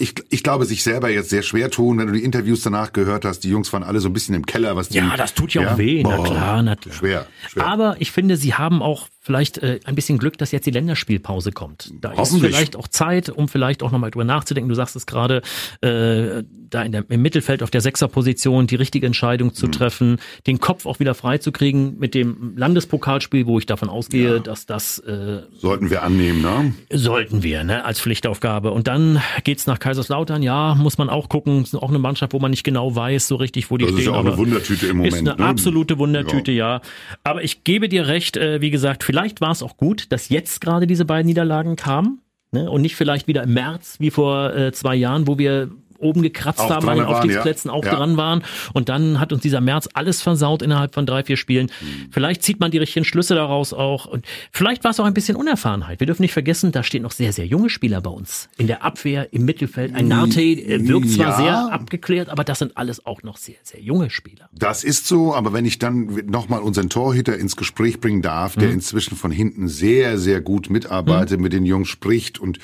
ich, 0.00 0.14
ich 0.30 0.44
glaube, 0.44 0.64
sich 0.64 0.84
selber 0.84 1.10
jetzt 1.10 1.28
sehr 1.28 1.42
schwer 1.42 1.70
tun, 1.70 1.98
wenn 1.98 2.06
du 2.06 2.12
die 2.12 2.22
Interviews 2.22 2.62
danach 2.62 2.92
gehört 2.92 3.24
hast. 3.24 3.40
Die 3.40 3.50
Jungs 3.50 3.72
waren 3.72 3.82
alle 3.82 3.98
so 3.98 4.08
ein 4.08 4.12
bisschen 4.12 4.36
im 4.36 4.46
Keller, 4.46 4.76
was 4.76 4.90
die. 4.90 4.98
Ja, 4.98 5.16
das 5.16 5.34
tut 5.34 5.52
ja 5.54 5.72
auch 5.72 5.78
weh, 5.78 6.04
Boah, 6.04 6.18
na 6.18 6.24
klar, 6.24 6.62
na 6.62 6.76
klar. 6.76 6.94
Schwer, 6.94 7.26
schwer. 7.48 7.66
Aber 7.66 7.96
ich 7.98 8.12
finde, 8.12 8.36
sie 8.36 8.54
haben 8.54 8.80
auch 8.80 9.08
vielleicht 9.28 9.58
äh, 9.58 9.78
ein 9.84 9.94
bisschen 9.94 10.16
Glück, 10.16 10.38
dass 10.38 10.52
jetzt 10.52 10.64
die 10.64 10.70
Länderspielpause 10.70 11.52
kommt. 11.52 11.92
Da 12.00 12.12
ist 12.12 12.34
vielleicht 12.40 12.76
auch 12.76 12.88
Zeit, 12.88 13.28
um 13.28 13.46
vielleicht 13.46 13.82
auch 13.82 13.92
nochmal 13.92 14.10
drüber 14.10 14.24
nachzudenken. 14.24 14.70
Du 14.70 14.74
sagst 14.74 14.96
es 14.96 15.04
gerade, 15.04 15.42
äh, 15.82 16.44
da 16.70 16.82
in 16.82 16.92
der, 16.92 17.04
im 17.10 17.20
Mittelfeld 17.20 17.62
auf 17.62 17.70
der 17.70 17.82
Sechserposition 17.82 18.66
die 18.66 18.76
richtige 18.76 19.06
Entscheidung 19.06 19.52
zu 19.52 19.66
mhm. 19.66 19.72
treffen, 19.72 20.16
den 20.46 20.60
Kopf 20.60 20.86
auch 20.86 20.98
wieder 20.98 21.14
freizukriegen 21.14 21.98
mit 21.98 22.14
dem 22.14 22.54
Landespokalspiel, 22.56 23.44
wo 23.44 23.58
ich 23.58 23.66
davon 23.66 23.90
ausgehe, 23.90 24.36
ja. 24.36 24.38
dass 24.38 24.64
das 24.64 24.98
äh, 25.00 25.42
sollten 25.52 25.90
wir 25.90 26.02
annehmen, 26.02 26.40
ne? 26.40 26.72
Sollten 26.90 27.42
wir, 27.42 27.64
ne, 27.64 27.84
als 27.84 28.00
Pflichtaufgabe. 28.00 28.70
Und 28.70 28.88
dann 28.88 29.20
geht's 29.44 29.66
nach 29.66 29.78
Kaiserslautern. 29.78 30.42
Ja, 30.42 30.74
muss 30.74 30.96
man 30.96 31.10
auch 31.10 31.28
gucken. 31.28 31.64
Ist 31.64 31.74
auch 31.74 31.90
eine 31.90 31.98
Mannschaft, 31.98 32.32
wo 32.32 32.38
man 32.38 32.50
nicht 32.50 32.64
genau 32.64 32.96
weiß, 32.96 33.28
so 33.28 33.36
richtig, 33.36 33.70
wo 33.70 33.76
die 33.76 33.84
das 33.84 33.92
stehen. 33.92 34.06
Das 34.06 34.14
ist 34.14 34.18
auch 34.18 34.24
eine 34.24 34.38
Wundertüte 34.38 34.86
im 34.86 34.96
Moment. 34.96 35.14
Ist 35.14 35.20
eine 35.20 35.36
ne? 35.36 35.44
absolute 35.44 35.98
Wundertüte, 35.98 36.50
ja. 36.50 36.76
ja. 36.76 36.80
Aber 37.24 37.44
ich 37.44 37.64
gebe 37.64 37.90
dir 37.90 38.06
recht, 38.06 38.38
äh, 38.38 38.62
wie 38.62 38.70
gesagt, 38.70 39.04
vielleicht 39.04 39.17
vielleicht 39.18 39.40
war 39.40 39.50
es 39.50 39.62
auch 39.62 39.76
gut, 39.76 40.12
dass 40.12 40.28
jetzt 40.28 40.60
gerade 40.60 40.86
diese 40.86 41.04
beiden 41.04 41.26
Niederlagen 41.26 41.76
kamen. 41.76 42.20
Ne? 42.52 42.70
Und 42.70 42.82
nicht 42.82 42.96
vielleicht 42.96 43.26
wieder 43.26 43.42
im 43.42 43.52
März 43.52 43.96
wie 43.98 44.10
vor 44.10 44.54
äh, 44.54 44.72
zwei 44.72 44.94
Jahren, 44.94 45.26
wo 45.26 45.38
wir 45.38 45.70
oben 45.98 46.22
gekratzt 46.22 46.60
auch 46.60 46.70
haben 46.70 46.88
an 46.88 46.98
den 46.98 47.06
Aufstiegsplätzen, 47.06 47.70
ja. 47.70 47.74
auch 47.74 47.84
ja. 47.84 47.94
dran 47.94 48.16
waren. 48.16 48.42
Und 48.72 48.88
dann 48.88 49.20
hat 49.20 49.32
uns 49.32 49.42
dieser 49.42 49.60
März 49.60 49.88
alles 49.94 50.22
versaut 50.22 50.62
innerhalb 50.62 50.94
von 50.94 51.06
drei, 51.06 51.24
vier 51.24 51.36
Spielen. 51.36 51.70
Mhm. 51.80 52.08
Vielleicht 52.10 52.42
zieht 52.42 52.60
man 52.60 52.70
die 52.70 52.78
richtigen 52.78 53.04
Schlüsse 53.04 53.34
daraus 53.34 53.72
auch. 53.72 54.06
Und 54.06 54.24
vielleicht 54.52 54.84
war 54.84 54.92
es 54.92 55.00
auch 55.00 55.04
ein 55.04 55.14
bisschen 55.14 55.36
Unerfahrenheit. 55.36 56.00
Wir 56.00 56.06
dürfen 56.06 56.22
nicht 56.22 56.32
vergessen, 56.32 56.72
da 56.72 56.82
stehen 56.82 57.02
noch 57.02 57.12
sehr, 57.12 57.32
sehr 57.32 57.46
junge 57.46 57.70
Spieler 57.70 58.00
bei 58.00 58.10
uns. 58.10 58.48
In 58.56 58.66
der 58.66 58.84
Abwehr, 58.84 59.32
im 59.32 59.44
Mittelfeld. 59.44 59.94
Ein 59.94 60.08
Narte 60.08 60.40
äh, 60.40 60.86
wirkt 60.86 61.10
zwar 61.10 61.30
ja. 61.30 61.36
sehr 61.36 61.72
abgeklärt, 61.72 62.28
aber 62.28 62.44
das 62.44 62.58
sind 62.58 62.76
alles 62.76 63.04
auch 63.04 63.22
noch 63.22 63.36
sehr, 63.36 63.56
sehr 63.62 63.80
junge 63.80 64.10
Spieler. 64.10 64.48
Das 64.52 64.84
ist 64.84 65.06
so, 65.06 65.34
aber 65.34 65.52
wenn 65.52 65.64
ich 65.64 65.78
dann 65.78 66.22
nochmal 66.26 66.60
unseren 66.60 66.88
Torhüter 66.88 67.36
ins 67.36 67.56
Gespräch 67.56 68.00
bringen 68.00 68.22
darf, 68.22 68.54
der 68.54 68.68
mhm. 68.68 68.74
inzwischen 68.74 69.16
von 69.16 69.30
hinten 69.30 69.68
sehr, 69.68 70.18
sehr 70.18 70.40
gut 70.40 70.70
mitarbeitet, 70.70 71.38
mhm. 71.38 71.42
mit 71.42 71.52
den 71.52 71.64
Jungs 71.64 71.88
spricht 71.88 72.38
und 72.38 72.58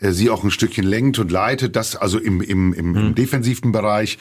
äh, 0.00 0.10
sie 0.10 0.30
auch 0.30 0.44
ein 0.44 0.50
Stückchen 0.50 0.84
lenkt 0.84 1.18
und 1.18 1.30
leitet, 1.30 1.76
das 1.76 1.96
also 1.96 2.18
im, 2.18 2.40
im, 2.40 2.72
im, 2.80 2.96
im 2.96 3.08
mhm. 3.08 3.14
defensiven 3.14 3.72
Bereich. 3.72 4.18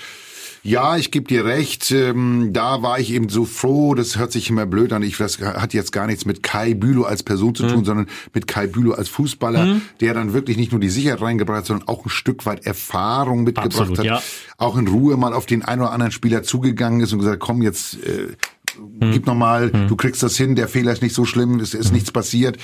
Ja, 0.61 0.97
ich 0.97 1.11
gebe 1.11 1.27
dir 1.27 1.45
recht. 1.45 1.91
Ähm, 1.91 2.49
da 2.51 2.81
war 2.81 2.99
ich 2.99 3.11
eben 3.11 3.29
so 3.29 3.45
froh. 3.45 3.95
Das 3.95 4.17
hört 4.17 4.31
sich 4.31 4.49
immer 4.49 4.65
blöd 4.65 4.91
an. 4.91 5.03
Ich 5.03 5.17
das 5.17 5.39
hat 5.39 5.73
jetzt 5.73 5.91
gar 5.91 6.07
nichts 6.07 6.25
mit 6.25 6.43
Kai 6.43 6.73
Bülow 6.73 7.03
als 7.03 7.23
Person 7.23 7.55
zu 7.55 7.67
tun, 7.67 7.79
mhm. 7.79 7.85
sondern 7.85 8.07
mit 8.33 8.47
Kai 8.47 8.67
Bülow 8.67 8.93
als 8.93 9.09
Fußballer, 9.09 9.65
mhm. 9.65 9.81
der 10.01 10.13
dann 10.13 10.33
wirklich 10.33 10.57
nicht 10.57 10.71
nur 10.71 10.81
die 10.81 10.89
Sicherheit 10.89 11.21
reingebracht 11.21 11.59
hat, 11.59 11.65
sondern 11.67 11.87
auch 11.87 12.05
ein 12.05 12.09
Stück 12.09 12.45
weit 12.45 12.65
Erfahrung 12.65 13.43
mitgebracht 13.43 13.79
Absolut, 13.79 13.99
hat. 13.99 14.05
Ja. 14.05 14.21
Auch 14.57 14.77
in 14.77 14.87
Ruhe 14.87 15.15
mal 15.17 15.33
auf 15.33 15.45
den 15.45 15.63
einen 15.63 15.81
oder 15.81 15.91
anderen 15.91 16.11
Spieler 16.11 16.43
zugegangen 16.43 17.01
ist 17.01 17.13
und 17.13 17.19
gesagt, 17.19 17.39
komm 17.39 17.61
jetzt. 17.61 17.95
Äh, 18.03 18.35
mhm. 18.77 19.11
Gib 19.11 19.25
noch 19.25 19.35
mal, 19.35 19.67
mhm. 19.67 19.87
du 19.87 19.95
kriegst 19.95 20.21
das 20.23 20.35
hin, 20.35 20.55
der 20.55 20.67
Fehler 20.67 20.91
ist 20.91 21.01
nicht 21.01 21.15
so 21.15 21.25
schlimm, 21.25 21.59
es 21.59 21.73
ist 21.73 21.93
nichts 21.93 22.11
passiert. 22.11 22.57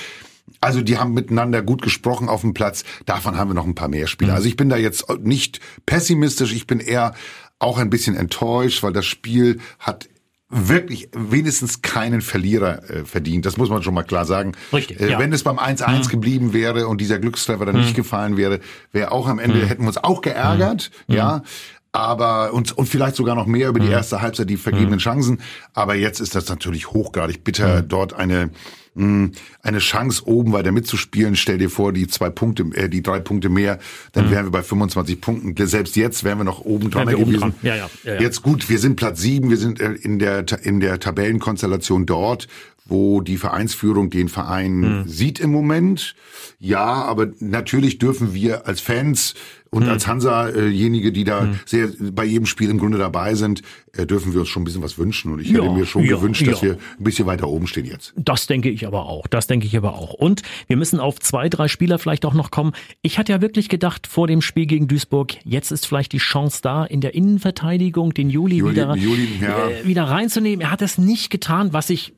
Also 0.60 0.80
die 0.82 0.98
haben 0.98 1.12
miteinander 1.12 1.62
gut 1.62 1.82
gesprochen 1.82 2.28
auf 2.28 2.40
dem 2.42 2.54
Platz. 2.54 2.84
Davon 3.04 3.36
haben 3.36 3.50
wir 3.50 3.54
noch 3.54 3.66
ein 3.66 3.74
paar 3.74 3.88
mehr 3.88 4.06
Spieler. 4.06 4.32
Mhm. 4.32 4.36
Also 4.36 4.48
ich 4.48 4.56
bin 4.56 4.68
da 4.68 4.76
jetzt 4.76 5.04
nicht 5.20 5.60
pessimistisch, 5.86 6.52
ich 6.52 6.66
bin 6.66 6.80
eher 6.80 7.14
auch 7.58 7.78
ein 7.78 7.90
bisschen 7.90 8.16
enttäuscht, 8.16 8.82
weil 8.82 8.92
das 8.92 9.06
Spiel 9.06 9.60
hat 9.78 10.08
wirklich 10.48 11.08
wenigstens 11.12 11.82
keinen 11.82 12.20
Verlierer 12.20 12.88
äh, 12.88 13.04
verdient. 13.04 13.46
Das 13.46 13.56
muss 13.56 13.68
man 13.68 13.82
schon 13.82 13.94
mal 13.94 14.04
klar 14.04 14.24
sagen. 14.24 14.52
Richtig, 14.72 15.00
äh, 15.00 15.10
ja. 15.10 15.18
Wenn 15.18 15.32
es 15.32 15.42
beim 15.42 15.58
1-1 15.58 16.04
Mhm. 16.06 16.10
geblieben 16.10 16.52
wäre 16.52 16.86
und 16.86 17.00
dieser 17.00 17.18
Glückstreffer 17.18 17.66
dann 17.66 17.76
nicht 17.76 17.96
gefallen 17.96 18.36
wäre, 18.36 18.60
wäre 18.92 19.10
auch 19.10 19.26
am 19.26 19.40
Ende, 19.40 19.66
hätten 19.66 19.82
wir 19.82 19.88
uns 19.88 19.98
auch 19.98 20.20
geärgert, 20.20 20.90
ja. 21.08 21.42
Aber 21.90 22.52
uns 22.52 22.72
und 22.72 22.86
vielleicht 22.88 23.16
sogar 23.16 23.34
noch 23.34 23.46
mehr 23.46 23.70
über 23.70 23.80
die 23.80 23.88
erste 23.88 24.20
Halbzeit 24.20 24.50
die 24.50 24.58
vergebenen 24.58 24.98
Chancen. 24.98 25.40
Aber 25.72 25.94
jetzt 25.94 26.20
ist 26.20 26.34
das 26.34 26.46
natürlich 26.48 26.90
hochgradig 26.92 27.42
bitter, 27.42 27.80
dort 27.80 28.12
eine 28.12 28.50
mh, 28.96 29.30
eine 29.62 29.78
Chance 29.78 30.26
oben 30.26 30.52
weiter 30.52 30.72
mitzuspielen. 30.72 31.36
Stell 31.36 31.58
dir 31.58 31.70
vor, 31.70 31.92
die 31.92 32.06
zwei 32.08 32.30
Punkte, 32.30 32.64
äh, 32.74 32.88
die 32.88 33.02
drei 33.02 33.20
Punkte 33.20 33.48
mehr, 33.48 33.78
dann 34.12 34.30
wären 34.30 34.46
wir 34.46 34.50
bei 34.50 34.62
25 34.62 35.20
Punkten. 35.20 35.66
Selbst 35.66 35.96
jetzt 35.96 36.24
wären 36.24 36.38
wir 36.38 36.44
noch 36.44 36.60
oben 36.60 36.90
dran 36.90 37.06
gewesen. 37.08 37.54
Ja, 37.62 37.76
ja, 37.76 37.90
ja. 38.04 38.20
Jetzt 38.20 38.42
gut, 38.42 38.68
wir 38.68 38.78
sind 38.78 38.96
Platz 38.96 39.20
sieben, 39.20 39.50
wir 39.50 39.56
sind 39.58 39.80
äh, 39.80 39.92
in 39.92 40.18
der 40.18 40.44
in 40.64 40.80
der 40.80 40.98
Tabellenkonstellation 40.98 42.06
dort, 42.06 42.48
wo 42.86 43.20
die 43.20 43.36
Vereinsführung 43.36 44.10
den 44.10 44.28
Verein 44.28 44.82
Hm. 44.82 45.08
sieht 45.08 45.40
im 45.40 45.50
Moment. 45.50 46.14
Ja, 46.58 46.84
aber 47.04 47.28
natürlich 47.40 47.98
dürfen 47.98 48.32
wir 48.32 48.66
als 48.66 48.80
Fans 48.80 49.34
und 49.70 49.84
Hm. 49.84 49.90
als 49.90 50.06
Hansa-jenige, 50.06 51.12
die 51.12 51.24
da 51.24 51.48
sehr 51.66 51.88
bei 52.12 52.24
jedem 52.24 52.46
Spiel 52.46 52.70
im 52.70 52.78
Grunde 52.78 52.98
dabei 52.98 53.34
sind, 53.34 53.62
äh, 53.96 54.06
dürfen 54.06 54.32
wir 54.32 54.40
uns 54.40 54.48
schon 54.48 54.62
ein 54.62 54.64
bisschen 54.64 54.82
was 54.82 54.98
wünschen. 54.98 55.32
Und 55.32 55.40
ich 55.40 55.48
Ja, 55.50 55.62
hätte 55.62 55.72
mir 55.74 55.86
schon 55.86 56.04
ja, 56.04 56.16
gewünscht, 56.16 56.46
dass 56.46 56.60
ja. 56.60 56.68
wir 56.68 56.72
ein 56.98 57.04
bisschen 57.04 57.26
weiter 57.26 57.48
oben 57.48 57.66
stehen 57.66 57.84
jetzt. 57.86 58.12
Das 58.16 58.46
denke 58.46 58.70
ich 58.70 58.86
aber 58.86 59.06
auch. 59.06 59.26
Das 59.26 59.46
denke 59.46 59.66
ich 59.66 59.76
aber 59.76 59.94
auch. 59.94 60.12
Und 60.14 60.42
wir 60.66 60.76
müssen 60.76 61.00
auf 61.00 61.18
zwei, 61.20 61.48
drei 61.48 61.68
Spieler 61.68 61.98
vielleicht 61.98 62.24
auch 62.24 62.34
noch 62.34 62.50
kommen. 62.50 62.72
Ich 63.02 63.18
hatte 63.18 63.32
ja 63.32 63.40
wirklich 63.40 63.68
gedacht 63.68 64.06
vor 64.06 64.26
dem 64.26 64.40
Spiel 64.42 64.66
gegen 64.66 64.88
Duisburg, 64.88 65.34
jetzt 65.44 65.70
ist 65.72 65.86
vielleicht 65.86 66.12
die 66.12 66.18
Chance 66.18 66.60
da, 66.62 66.84
in 66.84 67.00
der 67.00 67.14
Innenverteidigung 67.14 68.12
den 68.14 68.30
Juli, 68.30 68.56
Juli- 68.58 68.72
wieder, 68.72 68.96
Juli, 68.96 69.28
äh, 69.42 69.86
wieder 69.86 70.04
reinzunehmen. 70.04 70.60
Er 70.60 70.70
hat 70.70 70.82
es 70.82 70.98
nicht 70.98 71.30
getan, 71.30 71.72
was 71.72 71.90
ich 71.90 72.12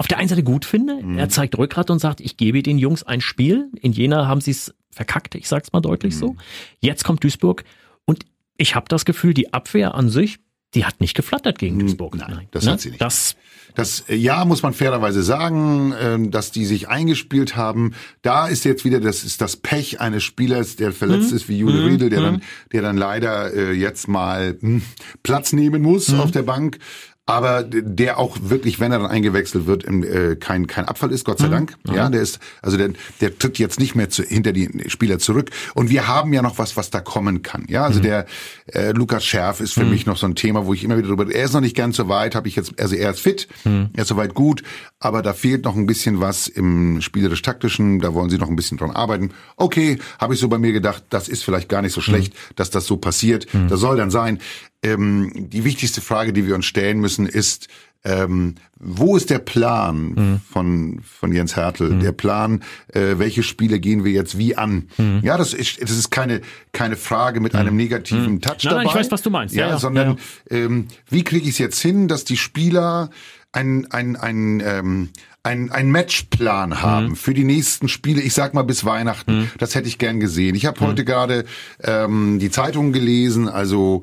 auf 0.00 0.08
der 0.08 0.16
einen 0.16 0.30
Seite 0.30 0.42
gut 0.42 0.64
finde. 0.64 0.94
Mhm. 1.02 1.18
Er 1.18 1.28
zeigt 1.28 1.58
Rückgrat 1.58 1.90
und 1.90 1.98
sagt, 1.98 2.22
ich 2.22 2.38
gebe 2.38 2.62
den 2.62 2.78
Jungs 2.78 3.02
ein 3.02 3.20
Spiel. 3.20 3.68
In 3.82 3.92
Jena 3.92 4.26
haben 4.26 4.40
sie 4.40 4.52
es 4.52 4.74
verkackt, 4.90 5.34
ich 5.34 5.46
sag's 5.46 5.74
mal 5.74 5.80
deutlich 5.82 6.14
Mhm. 6.14 6.18
so. 6.18 6.36
Jetzt 6.80 7.04
kommt 7.04 7.22
Duisburg 7.22 7.64
und 8.06 8.24
ich 8.56 8.74
habe 8.74 8.86
das 8.88 9.04
Gefühl, 9.04 9.34
die 9.34 9.52
Abwehr 9.52 9.94
an 9.94 10.08
sich, 10.08 10.38
die 10.74 10.86
hat 10.86 11.00
nicht 11.02 11.14
geflattert 11.14 11.58
gegen 11.58 11.78
Duisburg. 11.80 12.14
Hm, 12.14 12.22
nein, 12.30 12.48
das 12.50 12.66
hat 12.66 12.80
sie 12.80 12.88
nicht. 12.90 13.00
Das 13.02 13.36
Das 13.74 14.04
äh, 14.08 14.14
ja 14.16 14.44
muss 14.46 14.62
man 14.62 14.72
fairerweise 14.72 15.22
sagen, 15.22 15.92
ähm, 16.00 16.30
dass 16.30 16.50
die 16.50 16.64
sich 16.64 16.88
eingespielt 16.88 17.54
haben. 17.56 17.92
Da 18.22 18.46
ist 18.48 18.64
jetzt 18.64 18.84
wieder 18.84 19.00
das 19.00 19.22
ist 19.22 19.40
das 19.40 19.56
Pech 19.56 20.00
eines 20.00 20.24
Spielers, 20.24 20.76
der 20.76 20.92
verletzt 20.92 21.30
ist 21.32 21.48
wie 21.48 21.58
Jule 21.58 21.84
Riedel, 21.86 22.08
der 22.08 22.20
dann 22.20 22.42
der 22.72 22.82
dann 22.82 22.96
leider 22.96 23.52
äh, 23.52 23.72
jetzt 23.72 24.08
mal 24.08 24.56
hm, 24.60 24.82
Platz 25.22 25.52
nehmen 25.52 25.82
muss 25.82 26.12
auf 26.14 26.30
der 26.30 26.42
Bank. 26.42 26.78
Aber 27.26 27.62
der 27.62 28.18
auch 28.18 28.36
wirklich, 28.42 28.80
wenn 28.80 28.90
er 28.90 28.98
dann 28.98 29.10
eingewechselt 29.10 29.66
wird, 29.66 29.84
äh, 29.84 30.34
kein 30.34 30.66
kein 30.66 30.86
Abfall 30.86 31.12
ist, 31.12 31.24
Gott 31.24 31.38
sei 31.38 31.46
Dank. 31.48 31.76
Ja, 31.86 32.08
der 32.10 32.22
ist 32.22 32.40
also 32.60 32.76
der 32.76 32.90
der 33.20 33.38
tritt 33.38 33.58
jetzt 33.60 33.78
nicht 33.78 33.94
mehr 33.94 34.10
zu, 34.10 34.24
hinter 34.24 34.52
die 34.52 34.68
Spieler 34.88 35.20
zurück. 35.20 35.50
Und 35.74 35.90
wir 35.90 36.08
haben 36.08 36.32
ja 36.32 36.42
noch 36.42 36.58
was, 36.58 36.76
was 36.76 36.90
da 36.90 37.00
kommen 37.00 37.42
kann. 37.42 37.66
Ja, 37.68 37.84
also 37.84 38.00
der 38.00 38.26
äh, 38.72 38.90
Lukas 38.90 39.24
Scherf 39.24 39.60
ist 39.60 39.74
für 39.74 39.84
mich 39.84 40.06
noch 40.06 40.16
so 40.16 40.26
ein 40.26 40.34
Thema, 40.34 40.66
wo 40.66 40.74
ich 40.74 40.82
immer 40.82 40.98
wieder 40.98 41.06
drüber. 41.06 41.32
Er 41.32 41.44
ist 41.44 41.52
noch 41.52 41.60
nicht 41.60 41.76
ganz 41.76 41.96
so 41.96 42.08
weit, 42.08 42.34
habe 42.34 42.48
ich 42.48 42.56
jetzt. 42.56 42.80
Also 42.80 42.96
er 42.96 43.10
ist 43.10 43.20
fit, 43.20 43.46
er 43.92 44.02
ist 44.02 44.08
soweit 44.08 44.34
gut, 44.34 44.64
aber 44.98 45.22
da 45.22 45.32
fehlt 45.32 45.64
noch 45.64 45.76
ein 45.76 45.86
bisschen 45.86 46.18
was 46.20 46.48
im 46.48 47.00
spielerisch-taktischen. 47.00 48.00
Da 48.00 48.12
wollen 48.12 48.30
sie 48.30 48.38
noch 48.38 48.48
ein 48.48 48.56
bisschen 48.56 48.76
dran 48.76 48.90
arbeiten. 48.90 49.30
Okay, 49.56 49.98
habe 50.18 50.34
ich 50.34 50.40
so 50.40 50.48
bei 50.48 50.58
mir 50.58 50.72
gedacht, 50.72 51.04
das 51.10 51.28
ist 51.28 51.44
vielleicht 51.44 51.68
gar 51.68 51.82
nicht 51.82 51.92
so 51.92 52.00
schlecht, 52.00 52.34
dass 52.56 52.70
das 52.70 52.86
so 52.86 52.96
passiert. 52.96 53.46
Das 53.68 53.78
soll 53.78 53.96
dann 53.96 54.10
sein. 54.10 54.40
Ähm, 54.82 55.30
die 55.34 55.64
wichtigste 55.64 56.00
Frage, 56.00 56.32
die 56.32 56.46
wir 56.46 56.54
uns 56.54 56.66
stellen 56.66 57.00
müssen, 57.00 57.26
ist, 57.26 57.68
ähm, 58.02 58.54
wo 58.78 59.14
ist 59.16 59.28
der 59.28 59.40
Plan 59.40 60.40
von, 60.50 61.00
von 61.02 61.32
Jens 61.32 61.54
Hertel? 61.54 61.98
Der 61.98 62.12
Plan, 62.12 62.62
äh, 62.94 63.18
welche 63.18 63.42
Spiele 63.42 63.78
gehen 63.78 64.04
wir 64.04 64.12
jetzt 64.12 64.38
wie 64.38 64.56
an? 64.56 64.88
Ja, 65.22 65.36
das 65.36 65.52
ist, 65.52 65.82
das 65.82 65.90
ist 65.90 66.10
keine, 66.10 66.40
keine 66.72 66.96
Frage 66.96 67.40
mit 67.40 67.54
einem 67.54 67.76
negativen 67.76 68.40
Touch 68.40 68.64
Nein, 68.64 68.74
nein, 68.74 68.84
dabei. 68.84 68.84
ich 68.84 68.94
weiß, 68.94 69.10
was 69.12 69.20
du 69.20 69.28
meinst. 69.28 69.54
Ja, 69.54 69.66
Ja, 69.66 69.72
ja, 69.72 69.78
sondern 69.78 70.16
ja, 70.50 70.56
Ähm, 70.56 70.88
wie 71.10 71.24
kriege 71.24 71.44
ich 71.44 71.52
es 71.52 71.58
jetzt 71.58 71.80
hin, 71.80 72.08
dass 72.08 72.24
die 72.24 72.38
Spieler 72.38 73.10
ein, 73.52 73.86
ein, 73.90 74.16
ein, 74.16 74.62
ähm, 74.64 75.08
ein, 75.42 75.70
ein 75.70 75.90
Matchplan 75.90 76.82
haben 76.82 77.16
für 77.16 77.32
die 77.32 77.44
nächsten 77.44 77.88
Spiele, 77.88 78.20
ich 78.20 78.34
sag 78.34 78.52
mal 78.52 78.62
bis 78.62 78.84
Weihnachten. 78.84 79.50
Das 79.58 79.74
hätte 79.74 79.88
ich 79.88 79.96
gern 79.98 80.20
gesehen. 80.20 80.54
Ich 80.54 80.66
habe 80.66 80.80
heute 80.80 81.04
gerade 81.04 81.44
ähm, 81.82 82.38
die 82.38 82.50
Zeitung 82.50 82.92
gelesen, 82.92 83.48
also 83.48 84.02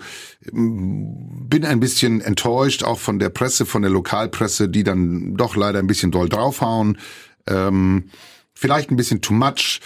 ähm, 0.52 1.46
bin 1.48 1.64
ein 1.64 1.80
bisschen 1.80 2.22
enttäuscht, 2.22 2.84
auch 2.84 3.00
von 3.00 3.20
der 3.20 3.30
Presse, 3.30 3.66
von 3.68 3.84
der 3.84 3.92
Lokalpresse, 3.92 4.68
die 4.68 4.84
dann 4.84 5.36
doch 5.36 5.56
leider 5.56 5.80
ein 5.80 5.88
bisschen 5.88 6.12
doll 6.12 6.28
draufhauen. 6.28 6.98
Ähm, 7.48 8.06
vielleicht 8.54 8.90
ein 8.90 8.98
bisschen 8.98 9.22
too 9.22 9.34
much. 9.34 9.80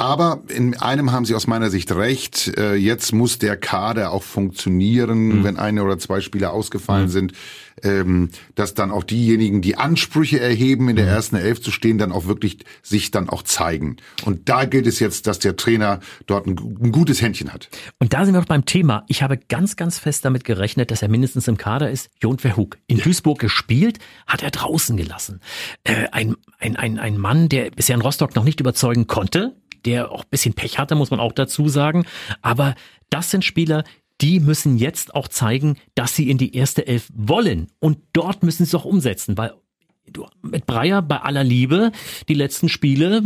Aber 0.00 0.44
in 0.46 0.76
einem 0.78 1.10
haben 1.10 1.24
Sie 1.24 1.34
aus 1.34 1.48
meiner 1.48 1.70
Sicht 1.70 1.90
recht. 1.90 2.56
Äh, 2.56 2.76
Jetzt 2.76 3.12
muss 3.12 3.38
der 3.38 3.56
Kader 3.56 4.12
auch 4.12 4.22
funktionieren, 4.22 5.42
wenn 5.42 5.56
eine 5.56 5.82
oder 5.82 5.98
zwei 5.98 6.20
Spieler 6.20 6.52
ausgefallen 6.52 7.08
sind, 7.08 7.32
ähm, 7.82 8.30
dass 8.54 8.74
dann 8.74 8.90
auch 8.90 9.04
diejenigen, 9.04 9.62
die 9.62 9.76
Ansprüche 9.76 10.40
erheben, 10.40 10.88
in 10.88 10.96
der 10.96 11.06
ersten 11.06 11.36
Elf 11.36 11.60
zu 11.60 11.70
stehen, 11.70 11.98
dann 11.98 12.12
auch 12.12 12.26
wirklich 12.26 12.58
sich 12.82 13.10
dann 13.10 13.28
auch 13.28 13.42
zeigen. 13.42 13.96
Und 14.24 14.48
da 14.48 14.64
gilt 14.64 14.86
es 14.86 15.00
jetzt, 15.00 15.26
dass 15.26 15.38
der 15.38 15.56
Trainer 15.56 16.00
dort 16.26 16.46
ein, 16.46 16.58
ein 16.82 16.92
gutes 16.92 17.22
Händchen 17.22 17.52
hat. 17.52 17.68
Und 17.98 18.12
da 18.12 18.24
sind 18.24 18.34
wir 18.34 18.40
doch 18.40 18.48
beim 18.48 18.64
Thema. 18.64 19.04
Ich 19.08 19.22
habe 19.22 19.36
ganz, 19.36 19.76
ganz 19.76 19.98
fest 19.98 20.24
damit 20.24 20.44
gerechnet, 20.44 20.90
dass 20.90 21.02
er 21.02 21.08
mindestens 21.08 21.48
im 21.48 21.56
Kader 21.56 21.90
ist. 21.90 22.10
Jon 22.22 22.38
Verhoek. 22.38 22.78
In 22.86 22.98
Duisburg 22.98 23.38
gespielt, 23.38 23.98
hat 24.26 24.42
er 24.42 24.50
draußen 24.50 24.96
gelassen. 24.96 25.40
Äh, 25.84 26.08
ein, 26.12 26.36
ein, 26.58 26.76
ein, 26.76 26.98
ein 26.98 27.18
Mann, 27.18 27.48
der 27.48 27.70
bisher 27.70 27.94
in 27.94 28.02
Rostock 28.02 28.34
noch 28.36 28.44
nicht 28.44 28.60
überzeugen 28.60 29.06
konnte, 29.06 29.56
der 29.84 30.10
auch 30.10 30.22
ein 30.22 30.30
bisschen 30.30 30.54
Pech 30.54 30.78
hatte, 30.78 30.94
muss 30.94 31.10
man 31.10 31.20
auch 31.20 31.32
dazu 31.32 31.68
sagen. 31.68 32.04
Aber 32.42 32.74
das 33.10 33.30
sind 33.30 33.44
Spieler, 33.44 33.84
die 34.20 34.40
müssen 34.40 34.78
jetzt 34.78 35.14
auch 35.14 35.28
zeigen, 35.28 35.76
dass 35.94 36.14
sie 36.16 36.28
in 36.30 36.38
die 36.38 36.54
erste 36.56 36.86
Elf 36.86 37.08
wollen. 37.14 37.68
Und 37.78 37.98
dort 38.12 38.42
müssen 38.42 38.64
sie 38.64 38.70
es 38.70 38.74
auch 38.74 38.84
umsetzen, 38.84 39.38
weil 39.38 39.52
du, 40.10 40.26
mit 40.42 40.66
Breyer 40.66 41.02
bei 41.02 41.18
aller 41.20 41.44
Liebe, 41.44 41.92
die 42.28 42.34
letzten 42.34 42.68
Spiele, 42.68 43.22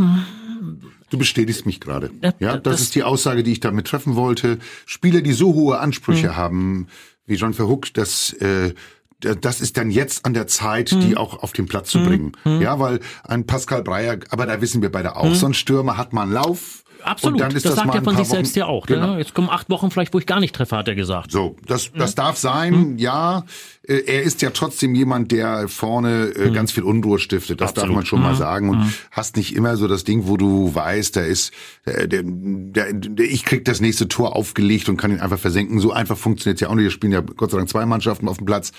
Du 1.11 1.19
bestätigst 1.19 1.67
mich 1.67 1.81
gerade. 1.81 2.11
Ja, 2.23 2.33
Ja, 2.39 2.53
das, 2.57 2.63
das- 2.63 2.81
ist 2.83 2.95
die 2.95 3.03
Aussage, 3.03 3.43
die 3.43 3.53
ich 3.53 3.61
damit 3.61 3.87
treffen 3.87 4.15
wollte. 4.17 4.59
Spieler, 4.87 5.21
die 5.21 5.33
so 5.33 5.53
hohe 5.55 5.79
Ansprüche 5.79 6.29
Hm. 6.31 6.37
haben, 6.37 6.87
wie 7.27 7.35
John 7.35 7.53
Verhoek, 7.53 7.93
das, 7.95 8.33
äh, 8.35 8.73
das 9.21 9.61
ist 9.61 9.77
dann 9.77 9.91
jetzt 9.91 10.25
an 10.25 10.35
der 10.35 10.47
Zeit, 10.47 10.91
Hm. 10.91 11.01
die 11.01 11.17
auch 11.17 11.43
auf 11.43 11.53
den 11.53 11.67
Platz 11.67 11.91
zu 11.91 12.03
bringen. 12.03 12.33
Ja, 12.45 12.79
weil 12.81 13.01
ein 13.25 13.47
Pascal 13.47 13.83
Breyer, 13.83 14.19
aber 14.31 14.47
da 14.47 14.61
wissen 14.61 14.81
wir 14.83 14.91
beide 14.91 15.17
auch, 15.17 15.35
so 15.35 15.47
ein 15.47 15.55
Stürmer 15.55 15.97
hat 15.97 16.13
mal 16.13 16.23
einen 16.23 16.33
Lauf. 16.33 16.82
Hm. 17.03 17.11
Absolut, 17.11 17.41
das, 17.41 17.63
das, 17.63 17.75
sagt 17.75 17.95
er 17.95 18.03
von 18.03 18.17
sich 18.17 18.29
selbst 18.29 18.57
ja 18.57 18.67
auch. 18.67 18.87
Genau. 18.87 19.15
Ne? 19.15 19.19
Jetzt 19.19 19.35
kommen 19.35 19.49
acht 19.49 19.69
Wochen 19.71 19.91
vielleicht, 19.91 20.15
wo 20.15 20.19
ich 20.19 20.27
gar 20.27 20.41
nicht 20.41 20.55
treffe, 20.55 20.77
hat 20.77 20.89
er 20.89 20.95
gesagt. 20.95 21.33
So, 21.33 21.57
das, 21.67 21.91
das 21.93 22.15
darf 22.15 22.37
sein, 22.37 22.99
ja. 22.99 23.45
Äh, 23.87 24.03
Er 24.07 24.23
ist 24.23 24.43
ja 24.43 24.51
trotzdem 24.51 24.95
jemand, 24.95 25.33
der 25.33 25.69
vorne 25.69 26.33
äh, 26.37 26.51
ganz 26.51 26.73
viel 26.73 26.85
Unruhe 26.85 27.19
stiftet. 27.19 27.61
Das 27.61 27.75
darf 27.75 27.85
Absolut. 27.85 27.97
man 27.97 28.07
schon 28.07 28.23
mal 28.23 28.35
sagen. 28.35 28.71
Und 28.71 28.93
hast 29.11 29.37
nicht 29.37 29.55
immer 29.57 29.77
so 29.77 29.89
das 29.89 30.05
Ding, 30.05 30.27
wo 30.27 30.37
du 30.37 30.75
weißt, 30.75 31.17
da 31.17 31.23
ist, 31.23 31.53
der, 31.87 32.07
der, 32.07 32.23
der, 32.25 32.93
der, 32.93 33.27
ich 33.27 33.45
krieg 33.45 33.65
das 33.65 33.81
nächste 33.81 34.09
Tor 34.09 34.37
aufgelegt 34.37 34.89
und 34.89 34.97
kann 34.97 35.11
ihn 35.11 35.21
einfach 35.21 35.39
versenken. 35.39 35.81
So 35.81 35.93
einfach 35.93 36.17
funktioniert 36.17 36.61
ja 36.61 36.69
auch 36.69 36.75
nicht. 36.75 36.85
Wir 36.85 36.91
spielen 36.91 37.13
ja 37.13 37.21
Gott 37.21 37.51
sei 37.51 37.59
Dank 37.59 37.69
zwei 37.69 37.87
Mannschaften 37.87 38.29
auf 38.29 38.39
dem 38.39 38.47
Platz. 38.47 38.73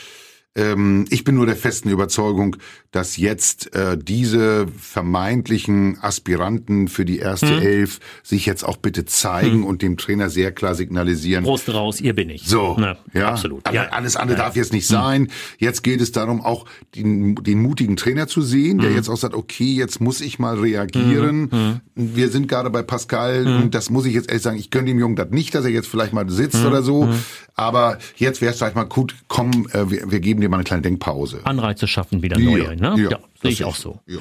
Ähm, 0.56 1.06
ich 1.10 1.24
bin 1.24 1.36
nur 1.36 1.48
der 1.48 1.56
festen 1.56 1.90
Überzeugung, 1.90 2.58
dass 2.92 3.18
jetzt 3.18 3.74
äh, 3.76 3.98
diese 3.98 4.68
vermeintlichen 4.78 5.98
Aspiranten 6.00 6.88
für 6.88 7.06
die 7.06 7.18
erste 7.18 7.48
Elf 7.60 8.00
sich 8.22 8.46
jetzt 8.46 8.64
auch 8.64 8.78
bitte 8.78 9.06
zeigen 9.06 9.64
und 9.64 9.82
dem 9.82 9.98
Trainer 9.98 10.30
sehr 10.30 10.52
klar 10.52 10.76
signalisieren, 10.76 11.44
Prost 11.44 11.74
raus, 11.74 12.00
ihr 12.02 12.14
bin 12.14 12.30
ich. 12.30 12.46
so, 12.46 12.76
Ne, 12.78 12.98
ja, 13.14 13.30
Absolut. 13.30 13.64
Ja. 13.74 13.90
Alles 13.90 14.16
andere 14.16 14.38
darf 14.38 14.56
jetzt 14.56 14.74
nicht 14.74 14.86
sein. 14.86 15.30
Jetzt 15.58 15.84
geht 15.84 16.02
es 16.02 16.12
darum, 16.12 16.42
auch 16.42 16.66
den, 16.96 17.36
den 17.36 17.60
mutigen 17.60 17.96
Trainer 17.98 18.28
zu 18.28 18.42
sehen, 18.42 18.78
der 18.78 18.92
jetzt 18.92 19.10
auch 19.10 19.18
sagt, 19.18 19.34
okay, 19.34 19.74
jetzt 19.74 20.02
muss 20.02 20.22
ich 20.22 20.38
mal 20.38 20.60
reagieren. 20.60 21.82
Wir 21.96 22.30
sind 22.30 22.48
gerade 22.48 22.70
bei 22.70 22.84
Pascal 22.84 23.48
und 23.48 23.74
das 23.74 23.90
muss 23.90 24.06
ich 24.06 24.14
jetzt 24.14 24.30
ehrlich 24.30 24.44
sagen, 24.44 24.60
ich 24.60 24.70
gönne 24.70 24.86
dem 24.86 25.00
Jungen 25.00 25.16
das 25.16 25.32
nicht, 25.32 25.56
dass 25.56 25.66
er 25.66 25.72
jetzt 25.72 25.88
vielleicht 25.88 26.14
mal 26.14 26.30
sitzt 26.30 26.64
oder 26.64 26.84
so. 26.84 27.10
Aber 27.56 27.98
jetzt 28.16 28.42
wäre 28.42 28.52
es 28.52 28.58
vielleicht 28.58 28.76
mal 28.76 28.84
gut, 28.84 29.16
komm, 29.28 29.68
äh, 29.74 29.90
wir, 29.90 30.12
wir 30.12 30.20
geben 30.20 30.42
dir 30.44 30.50
mal 30.50 30.58
eine 30.58 30.64
kleine 30.64 30.82
Denkpause. 30.84 31.42
Anreize 31.44 31.88
schaffen 31.88 32.22
wieder 32.22 32.38
neue. 32.40 32.76
Ne? 32.76 32.96
Ja, 33.02 33.10
das 33.10 33.20
sehe 33.42 33.52
ich 33.52 33.60
ist- 33.62 33.66
auch 33.66 33.76
so. 33.76 34.00
Ja. 34.08 34.20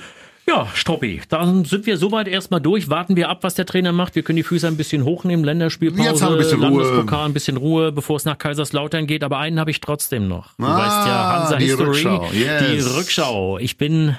Ja, 0.48 0.66
Struppi, 0.74 1.22
dann 1.28 1.64
sind 1.64 1.86
wir 1.86 1.96
soweit 1.96 2.26
erstmal 2.26 2.60
durch. 2.60 2.90
Warten 2.90 3.14
wir 3.14 3.28
ab, 3.28 3.44
was 3.44 3.54
der 3.54 3.64
Trainer 3.64 3.92
macht. 3.92 4.16
Wir 4.16 4.24
können 4.24 4.38
die 4.38 4.42
Füße 4.42 4.66
ein 4.66 4.76
bisschen 4.76 5.04
hochnehmen, 5.04 5.44
Länderspielpause, 5.44 6.08
Jetzt 6.08 6.20
haben 6.20 6.30
wir 6.30 6.38
ein 6.38 6.42
bisschen 6.42 6.64
Ruhe. 6.64 6.82
Landespokal, 6.82 7.26
ein 7.26 7.32
bisschen 7.32 7.56
Ruhe, 7.56 7.92
bevor 7.92 8.16
es 8.16 8.24
nach 8.24 8.38
Kaiserslautern 8.38 9.06
geht. 9.06 9.22
Aber 9.22 9.38
einen 9.38 9.60
habe 9.60 9.70
ich 9.70 9.80
trotzdem 9.80 10.26
noch. 10.26 10.54
Du 10.58 10.64
Ah, 10.64 10.78
weißt 10.78 11.06
ja, 11.06 11.32
Hansa 11.42 11.56
die 11.58 11.66
History, 11.66 11.86
Rückschau, 11.90 12.30
yes. 12.32 12.62
die 12.66 12.80
Rückschau. 12.98 13.58
Ich 13.58 13.78
bin 13.78 14.16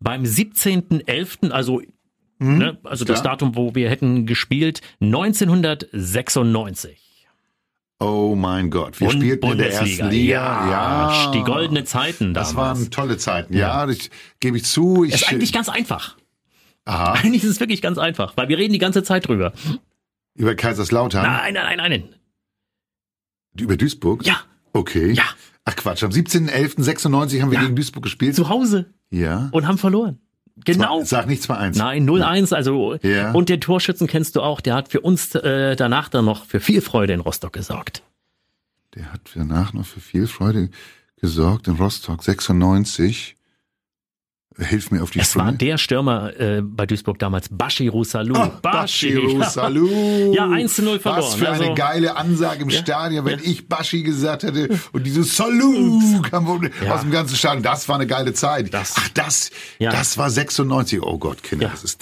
beim 0.00 0.24
17.11., 0.24 1.52
also 1.52 1.82
ne, 2.40 2.76
also 2.82 3.04
das 3.04 3.18
Hm, 3.18 3.22
klar. 3.22 3.34
Datum, 3.34 3.54
wo 3.54 3.76
wir 3.76 3.88
hätten 3.90 4.26
gespielt, 4.26 4.80
1996. 5.00 6.98
Oh 8.00 8.36
mein 8.36 8.70
Gott, 8.70 9.00
wir 9.00 9.08
Und 9.08 9.14
spielten 9.14 9.50
in 9.50 9.58
der 9.58 9.64
Bundesliga. 9.70 10.04
ersten 10.04 10.10
Liga. 10.10 10.70
Ja, 10.70 10.70
Ja, 11.24 11.30
die 11.32 11.42
goldene 11.42 11.84
Zeiten 11.84 12.32
Das 12.32 12.50
damals. 12.54 12.78
waren 12.80 12.90
tolle 12.92 13.16
Zeiten. 13.18 13.56
Ja, 13.56 13.86
das 13.86 14.10
gebe 14.40 14.56
ich 14.56 14.64
zu. 14.64 15.04
Ich, 15.04 15.14
ist 15.14 15.28
eigentlich 15.28 15.52
ganz 15.52 15.68
einfach. 15.68 16.16
aha, 16.84 17.12
Eigentlich 17.24 17.42
ist 17.42 17.50
es 17.50 17.60
wirklich 17.60 17.82
ganz 17.82 17.98
einfach, 17.98 18.36
weil 18.36 18.48
wir 18.48 18.56
reden 18.58 18.72
die 18.72 18.78
ganze 18.78 19.02
Zeit 19.02 19.26
drüber. 19.26 19.52
über 20.34 20.54
Kaiserslautern, 20.54 21.24
Nein, 21.26 21.54
nein, 21.54 21.76
nein, 21.76 21.90
nein. 21.90 22.08
über 23.58 23.76
Duisburg. 23.76 24.24
Ja, 24.24 24.40
Okay. 24.72 25.10
ja, 25.12 25.24
Ach 25.64 25.74
Quatsch, 25.76 26.02
am 26.04 26.10
17.11.96 26.12 27.42
haben 27.42 27.50
wir 27.50 27.56
Ja. 27.58 27.64
gegen 27.64 27.74
Duisburg 27.76 28.04
gespielt. 28.04 28.34
zu 28.36 28.48
Hause 28.48 28.94
Ja. 29.10 29.48
und 29.52 29.66
haben 29.66 29.76
verloren. 29.78 30.20
Genau. 30.64 31.02
Sag 31.04 31.26
nicht 31.26 31.42
2-1. 31.42 31.78
Nein, 31.78 32.08
0-1, 32.08 32.52
also 32.54 32.96
Ja. 33.02 33.32
und 33.32 33.48
den 33.48 33.60
Torschützen 33.60 34.06
kennst 34.06 34.36
du 34.36 34.42
auch, 34.42 34.60
der 34.60 34.74
hat 34.74 34.88
für 34.90 35.00
uns 35.00 35.34
äh, 35.34 35.76
danach 35.76 36.08
dann 36.08 36.24
noch 36.24 36.44
für 36.44 36.60
viel 36.60 36.80
Freude 36.80 37.12
in 37.14 37.20
Rostock 37.20 37.52
gesorgt. 37.52 38.02
Der 38.94 39.12
hat 39.12 39.20
danach 39.34 39.72
noch 39.72 39.86
für 39.86 40.00
viel 40.00 40.26
Freude 40.26 40.70
gesorgt 41.20 41.68
in 41.68 41.74
Rostock. 41.76 42.22
96. 42.22 43.36
Hilf 44.58 44.90
mir 44.90 45.02
auf 45.04 45.10
die 45.12 45.20
Es 45.20 45.36
war 45.36 45.44
Sprünge. 45.44 45.58
der 45.58 45.78
Stürmer 45.78 46.38
äh, 46.40 46.62
bei 46.62 46.84
Duisburg 46.84 47.18
damals, 47.20 47.48
Bashiru 47.48 48.02
Salou. 48.02 48.34
Oh, 48.36 48.50
Bashiru 48.60 49.40
Salou. 49.48 50.34
Ja, 50.34 50.50
1 50.50 50.74
zu 50.74 50.82
0 50.82 50.98
verloren. 50.98 51.22
Was 51.22 51.34
für 51.36 51.48
eine 51.48 51.60
Also- 51.60 51.74
geile 51.74 52.16
Ansage 52.16 52.62
im 52.62 52.70
Stadion, 52.70 53.24
wenn 53.24 53.38
ich 53.42 53.68
Bashi 53.68 54.02
gesagt 54.02 54.42
hätte 54.42 54.68
und 54.92 55.04
dieses 55.06 55.36
Salou 55.36 56.20
kam 56.22 56.70
Ja. 56.84 56.94
aus 56.94 57.02
dem 57.02 57.10
ganzen 57.12 57.36
Stadion. 57.36 57.62
Das 57.62 57.88
war 57.88 57.94
eine 57.96 58.06
geile 58.08 58.32
Zeit. 58.32 58.74
Das- 58.74 58.94
Ach, 58.98 59.08
das, 59.14 59.50
Ja. 59.78 59.90
das 59.90 60.18
war 60.18 60.28
96. 60.28 61.00
Oh 61.02 61.18
Gott, 61.18 61.42
Kinder, 61.44 61.66
Ja. 61.66 61.70
das 61.72 61.84
ist 61.84 62.00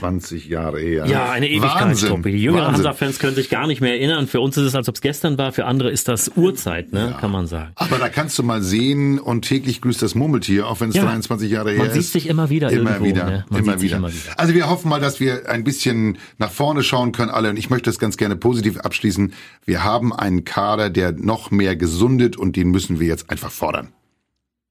23 0.00 0.46
Jahre 0.48 0.80
her. 0.80 1.06
Ja, 1.06 1.30
eine 1.30 1.46
Wahnsinn. 1.46 1.62
Ewigkeitstruppe. 1.62 2.30
Die 2.30 2.42
jüngeren. 2.42 2.72
Hansa-Fans 2.74 3.18
können 3.18 3.34
sich 3.34 3.48
gar 3.50 3.66
nicht 3.66 3.80
mehr 3.80 3.92
erinnern. 3.94 4.26
Für 4.26 4.40
uns 4.40 4.56
ist 4.56 4.64
es, 4.64 4.74
als 4.74 4.88
ob 4.88 4.94
es 4.96 5.00
gestern 5.00 5.38
war. 5.38 5.52
Für 5.52 5.66
andere 5.66 5.90
ist 5.90 6.08
das 6.08 6.30
Urzeit, 6.36 6.92
ne? 6.92 7.14
kann 7.20 7.30
man 7.30 7.46
sagen. 7.46 7.72
Aber 7.76 7.98
da 7.98 8.08
kannst 8.08 8.38
du 8.38 8.42
mal 8.42 8.62
sehen 8.62 9.18
und 9.18 9.42
täglich 9.42 9.80
grüßt 9.80 10.02
das 10.02 10.14
Murmeltier, 10.14 10.66
auch 10.68 10.80
wenn 10.80 10.90
es 10.90 10.96
Ja. 10.96 11.04
23 11.04 11.50
Jahre 11.50 11.70
her 11.70 11.78
Man 11.78 11.86
ist. 11.88 11.94
sieht 11.94 12.04
sich 12.06 12.26
immer 12.28 12.50
wieder 12.50 12.70
Immer 12.70 12.90
irgendwo, 12.92 13.04
wieder, 13.06 13.24
ne? 13.24 13.44
Man 13.50 13.60
immer, 13.62 13.80
wieder. 13.80 13.96
immer 13.98 14.08
wieder. 14.12 14.38
Also 14.38 14.54
wir 14.54 14.68
hoffen 14.68 14.88
mal, 14.88 15.00
dass 15.00 15.20
wir 15.20 15.48
ein 15.48 15.64
bisschen 15.64 16.18
nach 16.38 16.50
vorne 16.50 16.82
schauen 16.82 17.12
können 17.12 17.30
alle 17.30 17.50
und 17.50 17.56
ich 17.56 17.70
möchte 17.70 17.88
das 17.90 17.98
ganz 17.98 18.16
gerne 18.16 18.36
positiv 18.36 18.78
abschließen. 18.80 19.32
Wir 19.64 19.84
haben 19.84 20.12
einen 20.12 20.44
Kader, 20.44 20.90
der 20.90 21.12
noch 21.12 21.50
mehr 21.50 21.76
gesundet 21.76 22.36
und 22.36 22.56
den 22.56 22.70
müssen 22.70 23.00
wir 23.00 23.06
jetzt 23.06 23.30
einfach 23.30 23.50
fordern. 23.50 23.92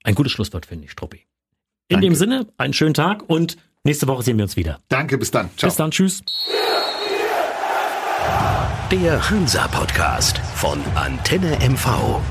Ein 0.03 0.15
gutes 0.15 0.31
Schlusswort, 0.33 0.65
finde 0.65 0.85
ich, 0.85 0.91
Struppi. 0.91 1.21
In 1.87 1.95
Danke. 1.95 2.07
dem 2.07 2.15
Sinne, 2.15 2.47
einen 2.57 2.73
schönen 2.73 2.93
Tag 2.93 3.23
und 3.27 3.57
nächste 3.83 4.07
Woche 4.07 4.23
sehen 4.23 4.37
wir 4.37 4.43
uns 4.43 4.55
wieder. 4.55 4.79
Danke, 4.89 5.17
bis 5.17 5.31
dann. 5.31 5.49
Ciao. 5.57 5.69
Bis 5.69 5.77
dann, 5.77 5.91
tschüss. 5.91 6.23
Der 8.91 9.29
Hansa 9.29 9.67
Podcast 9.69 10.37
von 10.55 10.79
Antenne 10.95 11.57
MV. 11.67 12.21